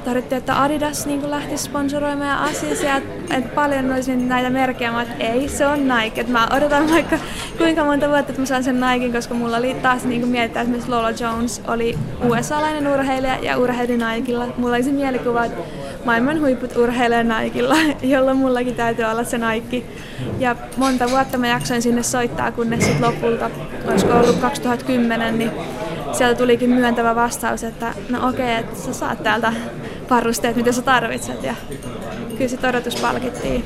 tarvittiin, 0.04 0.38
että 0.38 0.62
Adidas 0.62 1.06
niin 1.06 1.30
lähti 1.30 1.58
sponsoroimaan 1.58 2.28
ja 2.28 2.42
Asics 2.42 2.82
ja 2.82 2.96
että 2.96 3.54
paljon 3.54 3.92
olisi 3.92 4.16
näitä 4.16 4.50
merkkejä, 4.50 4.92
mutta 4.92 5.14
ei, 5.18 5.48
se 5.48 5.66
on 5.66 5.88
Nike. 5.88 6.20
Että 6.20 6.32
mä 6.32 6.48
odotan 6.56 6.90
vaikka 6.90 7.18
kuinka 7.58 7.84
monta 7.84 8.08
vuotta, 8.08 8.30
että 8.30 8.42
mä 8.42 8.46
saan 8.46 8.64
sen 8.64 8.80
Niken, 8.80 9.12
koska 9.12 9.34
mulla 9.34 9.56
oli 9.56 9.74
taas 9.74 10.04
niin 10.04 10.28
mietitään, 10.28 10.74
että 10.74 10.90
Lola 10.90 11.10
Jones 11.10 11.62
oli 11.68 11.98
USA-lainen 12.24 12.88
urheilija 12.88 13.38
ja 13.42 13.58
urheili 13.58 13.96
Nikella. 13.96 14.46
Mulla 14.56 14.74
oli 14.74 14.82
se 14.82 14.92
mielikuva, 14.92 15.44
että 15.44 15.60
maailman 16.04 16.40
huiput 16.40 16.76
urheilee 16.76 17.24
Nikella, 17.24 17.76
jolloin 18.02 18.36
mullakin 18.36 18.74
täytyy 18.74 19.04
olla 19.04 19.24
se 19.24 19.38
Nike. 19.38 19.82
Ja 20.38 20.56
monta 20.76 21.10
vuotta 21.10 21.38
mä 21.38 21.46
jaksoin 21.46 21.82
sinne 21.82 22.02
soittaa, 22.02 22.52
kunnes 22.52 22.84
sitten 22.84 23.06
lopulta, 23.06 23.50
olisiko 23.88 24.12
ollut 24.12 24.36
2010, 24.36 25.38
niin 25.38 25.50
sieltä 26.12 26.38
tulikin 26.38 26.70
myöntävä 26.70 27.14
vastaus, 27.14 27.64
että 27.64 27.94
no 28.08 28.28
okei, 28.28 28.44
okay, 28.44 28.60
että 28.60 28.78
sä 28.78 28.92
saat 28.92 29.22
täältä 29.22 29.52
varusteet, 30.14 30.56
mitä 30.56 30.72
sä 30.72 30.82
tarvitset. 30.82 31.42
Ja 31.42 31.54
kyllä 32.38 32.48
se 32.48 32.68
odotus 32.68 32.96
palkittiin. 32.96 33.64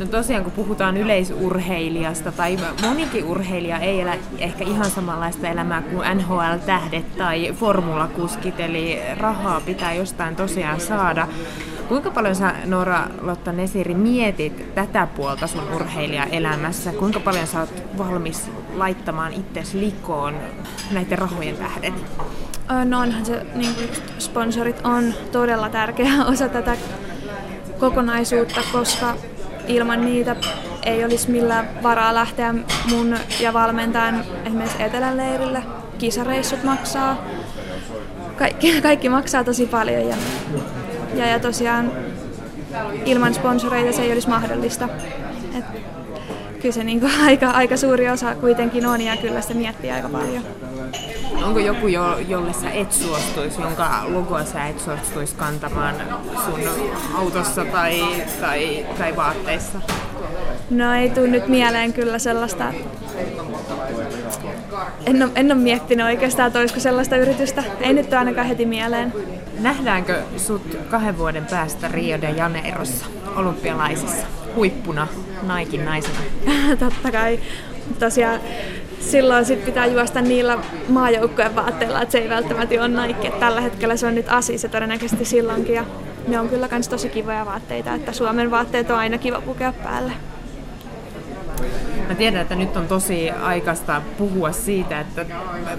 No 0.00 0.06
tosiaan, 0.06 0.44
kun 0.44 0.52
puhutaan 0.52 0.96
yleisurheilijasta, 0.96 2.32
tai 2.32 2.58
monikin 2.82 3.24
urheilija 3.24 3.78
ei 3.78 4.00
elä 4.00 4.16
ehkä 4.38 4.64
ihan 4.64 4.90
samanlaista 4.90 5.48
elämää 5.48 5.82
kuin 5.82 6.18
NHL-tähdet 6.18 7.16
tai 7.16 7.52
formulakuskit, 7.52 8.60
eli 8.60 9.00
rahaa 9.20 9.60
pitää 9.60 9.94
jostain 9.94 10.36
tosiaan 10.36 10.80
saada. 10.80 11.28
Kuinka 11.88 12.10
paljon 12.10 12.34
sä, 12.34 12.54
Nora 12.64 13.06
Lotta 13.20 13.52
Nesiri, 13.52 13.94
mietit 13.94 14.74
tätä 14.74 15.08
puolta 15.16 15.46
sun 15.46 15.74
urheilijaelämässä? 15.74 16.92
Kuinka 16.92 17.20
paljon 17.20 17.46
sä 17.46 17.60
oot 17.60 17.82
valmis 17.98 18.50
laittamaan 18.74 19.32
itsesi 19.32 19.80
likoon 19.80 20.34
näiden 20.90 21.18
rahojen 21.18 21.56
tähden? 21.56 21.94
No 22.84 23.00
onhan 23.00 23.26
se, 23.26 23.46
niin 23.54 23.74
sponsorit 24.18 24.80
on 24.84 25.14
todella 25.32 25.68
tärkeä 25.68 26.12
osa 26.32 26.48
tätä 26.48 26.76
kokonaisuutta, 27.78 28.60
koska 28.72 29.14
ilman 29.66 30.04
niitä 30.04 30.36
ei 30.82 31.04
olisi 31.04 31.30
millään 31.30 31.68
varaa 31.82 32.14
lähteä 32.14 32.54
mun 32.90 33.16
ja 33.40 33.52
valmentajan 33.52 34.24
esimerkiksi 34.44 34.82
etelän 34.82 35.16
leirille. 35.16 35.62
Kisareissut 35.98 36.64
maksaa. 36.64 37.24
Kaikki, 38.36 38.80
kaikki 38.82 39.08
maksaa 39.08 39.44
tosi 39.44 39.66
paljon 39.66 40.08
ja, 40.08 40.16
ja, 41.14 41.26
ja 41.26 41.38
tosiaan 41.38 41.92
ilman 43.04 43.34
sponsoreita 43.34 43.92
se 43.92 44.02
ei 44.02 44.12
olisi 44.12 44.28
mahdollista. 44.28 44.88
Et 45.58 45.64
kyllä 46.60 46.74
se 46.74 46.84
niin 46.84 47.10
aika, 47.26 47.50
aika 47.50 47.76
suuri 47.76 48.08
osa 48.10 48.34
kuitenkin 48.34 48.86
on 48.86 49.00
ja 49.00 49.16
kyllä 49.16 49.40
se 49.40 49.54
miettii 49.54 49.90
aika 49.90 50.08
paljon. 50.08 50.42
Onko 51.48 51.60
joku, 51.60 51.88
jo, 51.88 52.18
jolle 52.18 52.52
sä 52.52 52.70
et 52.70 52.92
suostuisi, 52.92 53.60
jonka 53.60 54.04
logoa 54.08 54.44
sä 54.44 54.66
et 54.66 54.80
suostuisi 54.80 55.34
kantamaan 55.34 55.94
sun 56.44 56.60
autossa 57.14 57.64
tai, 57.64 58.02
tai, 58.40 58.86
tai 58.98 59.16
vaatteissa? 59.16 59.78
No 60.70 60.94
ei 60.94 61.10
tule 61.10 61.28
nyt 61.28 61.48
mieleen 61.48 61.92
kyllä 61.92 62.18
sellaista. 62.18 62.72
En 65.06 65.22
ole, 65.22 65.30
en 65.34 65.52
ole 65.52 65.60
miettinyt 65.60 66.06
oikeastaan, 66.06 66.46
että 66.46 66.58
olisiko 66.58 66.80
sellaista 66.80 67.16
yritystä. 67.16 67.64
Ei 67.80 67.92
nyt 67.94 68.12
ainakaan 68.12 68.46
heti 68.46 68.66
mieleen. 68.66 69.12
Nähdäänkö 69.60 70.22
sut 70.36 70.78
kahden 70.90 71.18
vuoden 71.18 71.46
päästä 71.46 71.88
Rio 71.88 72.20
de 72.20 72.30
Janeirossa 72.30 73.06
olympialaisissa 73.36 74.26
huippuna 74.54 75.08
naikin 75.42 75.84
naisena? 75.84 76.18
Totta 76.78 77.12
kai. 77.12 77.40
Tosiaan 77.98 78.40
silloin 79.00 79.44
sit 79.44 79.64
pitää 79.64 79.86
juosta 79.86 80.20
niillä 80.20 80.58
maajoukkojen 80.88 81.56
vaatteilla, 81.56 82.02
että 82.02 82.12
se 82.12 82.18
ei 82.18 82.28
välttämättä 82.28 82.74
ole 82.74 83.06
Nike. 83.06 83.30
Tällä 83.30 83.60
hetkellä 83.60 83.96
se 83.96 84.06
on 84.06 84.14
nyt 84.14 84.26
Asi, 84.28 84.58
se 84.58 84.68
todennäköisesti 84.68 85.24
silloinkin. 85.24 85.74
Ja 85.74 85.84
ne 86.28 86.40
on 86.40 86.48
kyllä 86.48 86.68
kans 86.68 86.88
tosi 86.88 87.08
kivoja 87.08 87.46
vaatteita, 87.46 87.94
että 87.94 88.12
Suomen 88.12 88.50
vaatteet 88.50 88.90
on 88.90 88.98
aina 88.98 89.18
kiva 89.18 89.40
pukea 89.40 89.72
päälle. 89.72 90.12
Mä 92.08 92.14
tiedän, 92.14 92.42
että 92.42 92.54
nyt 92.54 92.76
on 92.76 92.86
tosi 92.86 93.30
aikaista 93.30 94.02
puhua 94.18 94.52
siitä, 94.52 95.00
että 95.00 95.26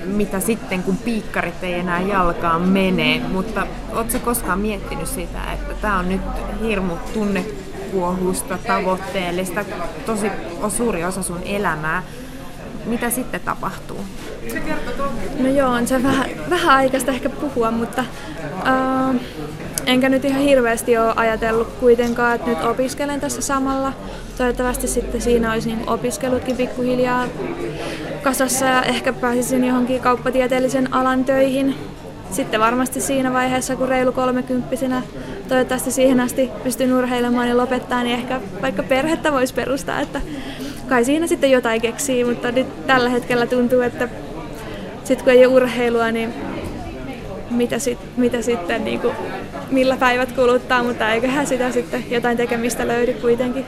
mitä 0.05 0.39
sitten 0.39 0.83
kun 0.83 0.97
piikkarit 0.97 1.63
ei 1.63 1.73
enää 1.73 2.01
jalkaan 2.01 2.61
mene, 2.61 3.21
mutta 3.31 3.67
ootko 3.93 4.19
koskaan 4.19 4.59
miettinyt 4.59 5.07
sitä, 5.07 5.53
että 5.53 5.73
tämä 5.81 5.99
on 5.99 6.09
nyt 6.09 6.21
hirmu 6.61 6.93
tunnekuohusta, 7.13 8.57
tavoitteellista, 8.67 9.65
tosi 10.05 10.31
suuri 10.77 11.03
osa 11.05 11.23
sun 11.23 11.41
elämää 11.45 12.03
mitä 12.89 13.09
sitten 13.09 13.41
tapahtuu? 13.41 13.99
No 15.39 15.49
joo, 15.49 15.69
on 15.69 15.87
se 15.87 16.03
vähän, 16.03 16.29
vähän 16.49 16.75
aikaista 16.75 17.11
ehkä 17.11 17.29
puhua, 17.29 17.71
mutta 17.71 18.03
uh, 18.61 19.15
enkä 19.85 20.09
nyt 20.09 20.25
ihan 20.25 20.41
hirveästi 20.41 20.97
ole 20.97 21.13
ajatellut 21.15 21.67
kuitenkaan, 21.79 22.35
että 22.35 22.49
nyt 22.49 22.63
opiskelen 22.63 23.19
tässä 23.19 23.41
samalla. 23.41 23.93
Toivottavasti 24.37 24.87
sitten 24.87 25.21
siinä 25.21 25.51
olisi 25.51 25.69
niin 25.69 25.89
opiskelutkin 25.89 26.57
pikkuhiljaa 26.57 27.25
kasassa 28.21 28.65
ja 28.65 28.81
ehkä 28.83 29.13
pääsisin 29.13 29.63
johonkin 29.63 30.01
kauppatieteellisen 30.01 30.93
alan 30.93 31.25
töihin. 31.25 31.75
Sitten 32.31 32.59
varmasti 32.59 33.01
siinä 33.01 33.33
vaiheessa, 33.33 33.75
kun 33.75 33.89
reilu 33.89 34.11
kolmekymppisenä 34.11 35.01
toivottavasti 35.47 35.91
siihen 35.91 36.19
asti 36.19 36.49
pystyn 36.63 36.93
urheilemaan 36.93 37.49
ja 37.49 37.57
lopettaa, 37.57 38.03
niin 38.03 38.15
ehkä 38.15 38.41
vaikka 38.61 38.83
perhettä 38.83 39.31
voisi 39.31 39.53
perustaa, 39.53 39.99
että 39.99 40.21
kai 40.89 41.05
siinä 41.05 41.27
sitten 41.27 41.51
jotain 41.51 41.81
keksii, 41.81 42.23
mutta 42.23 42.51
nyt 42.51 42.87
tällä 42.87 43.09
hetkellä 43.09 43.45
tuntuu, 43.45 43.81
että 43.81 44.09
sitten 45.03 45.23
kun 45.23 45.33
ei 45.33 45.45
ole 45.45 45.55
urheilua, 45.55 46.11
niin 46.11 46.33
mitä, 47.51 47.79
sit, 47.79 47.99
mitä 48.17 48.41
sitten, 48.41 48.85
niin 48.85 48.99
kuin, 48.99 49.15
millä 49.71 49.97
päivät 49.97 50.31
kuluttaa, 50.31 50.83
mutta 50.83 51.13
eiköhän 51.13 51.47
sitä 51.47 51.71
sitten 51.71 52.05
jotain 52.09 52.37
tekemistä 52.37 52.87
löydy 52.87 53.13
kuitenkin. 53.13 53.65